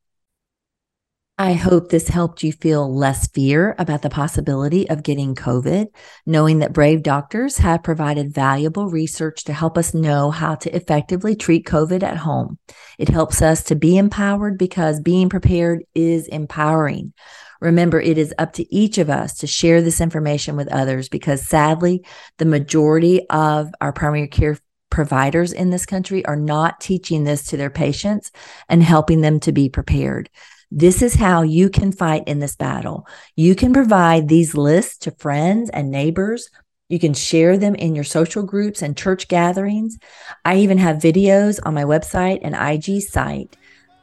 [1.38, 5.88] I hope this helped you feel less fear about the possibility of getting COVID,
[6.26, 11.36] knowing that brave doctors have provided valuable research to help us know how to effectively
[11.36, 12.60] treat COVID at home.
[13.00, 17.14] It helps us to be empowered because being prepared is empowering.
[17.60, 21.48] Remember, it is up to each of us to share this information with others because
[21.48, 22.06] sadly,
[22.38, 24.58] the majority of our primary care
[24.92, 28.32] providers in this country are not teaching this to their patients
[28.70, 30.30] and helping them to be prepared.
[30.74, 33.06] This is how you can fight in this battle.
[33.36, 36.50] You can provide these lists to friends and neighbors.
[36.88, 40.00] You can share them in your social groups and church gatherings.
[40.46, 43.58] I even have videos on my website and IG site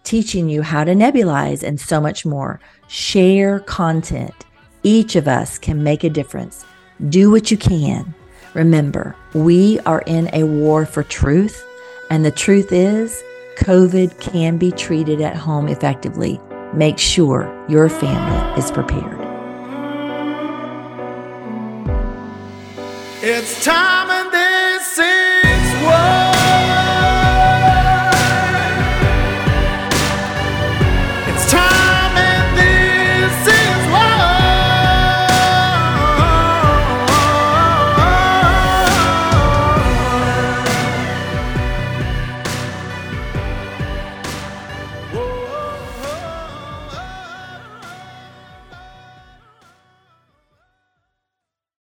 [0.04, 2.60] teaching you how to nebulize and so much more.
[2.88, 4.34] Share content.
[4.82, 6.66] Each of us can make a difference.
[7.08, 8.14] Do what you can.
[8.54, 11.64] Remember, we are in a war for truth,
[12.10, 13.22] and the truth is,
[13.56, 16.40] COVID can be treated at home effectively.
[16.74, 19.18] Make sure your family is prepared.
[23.22, 24.17] It's time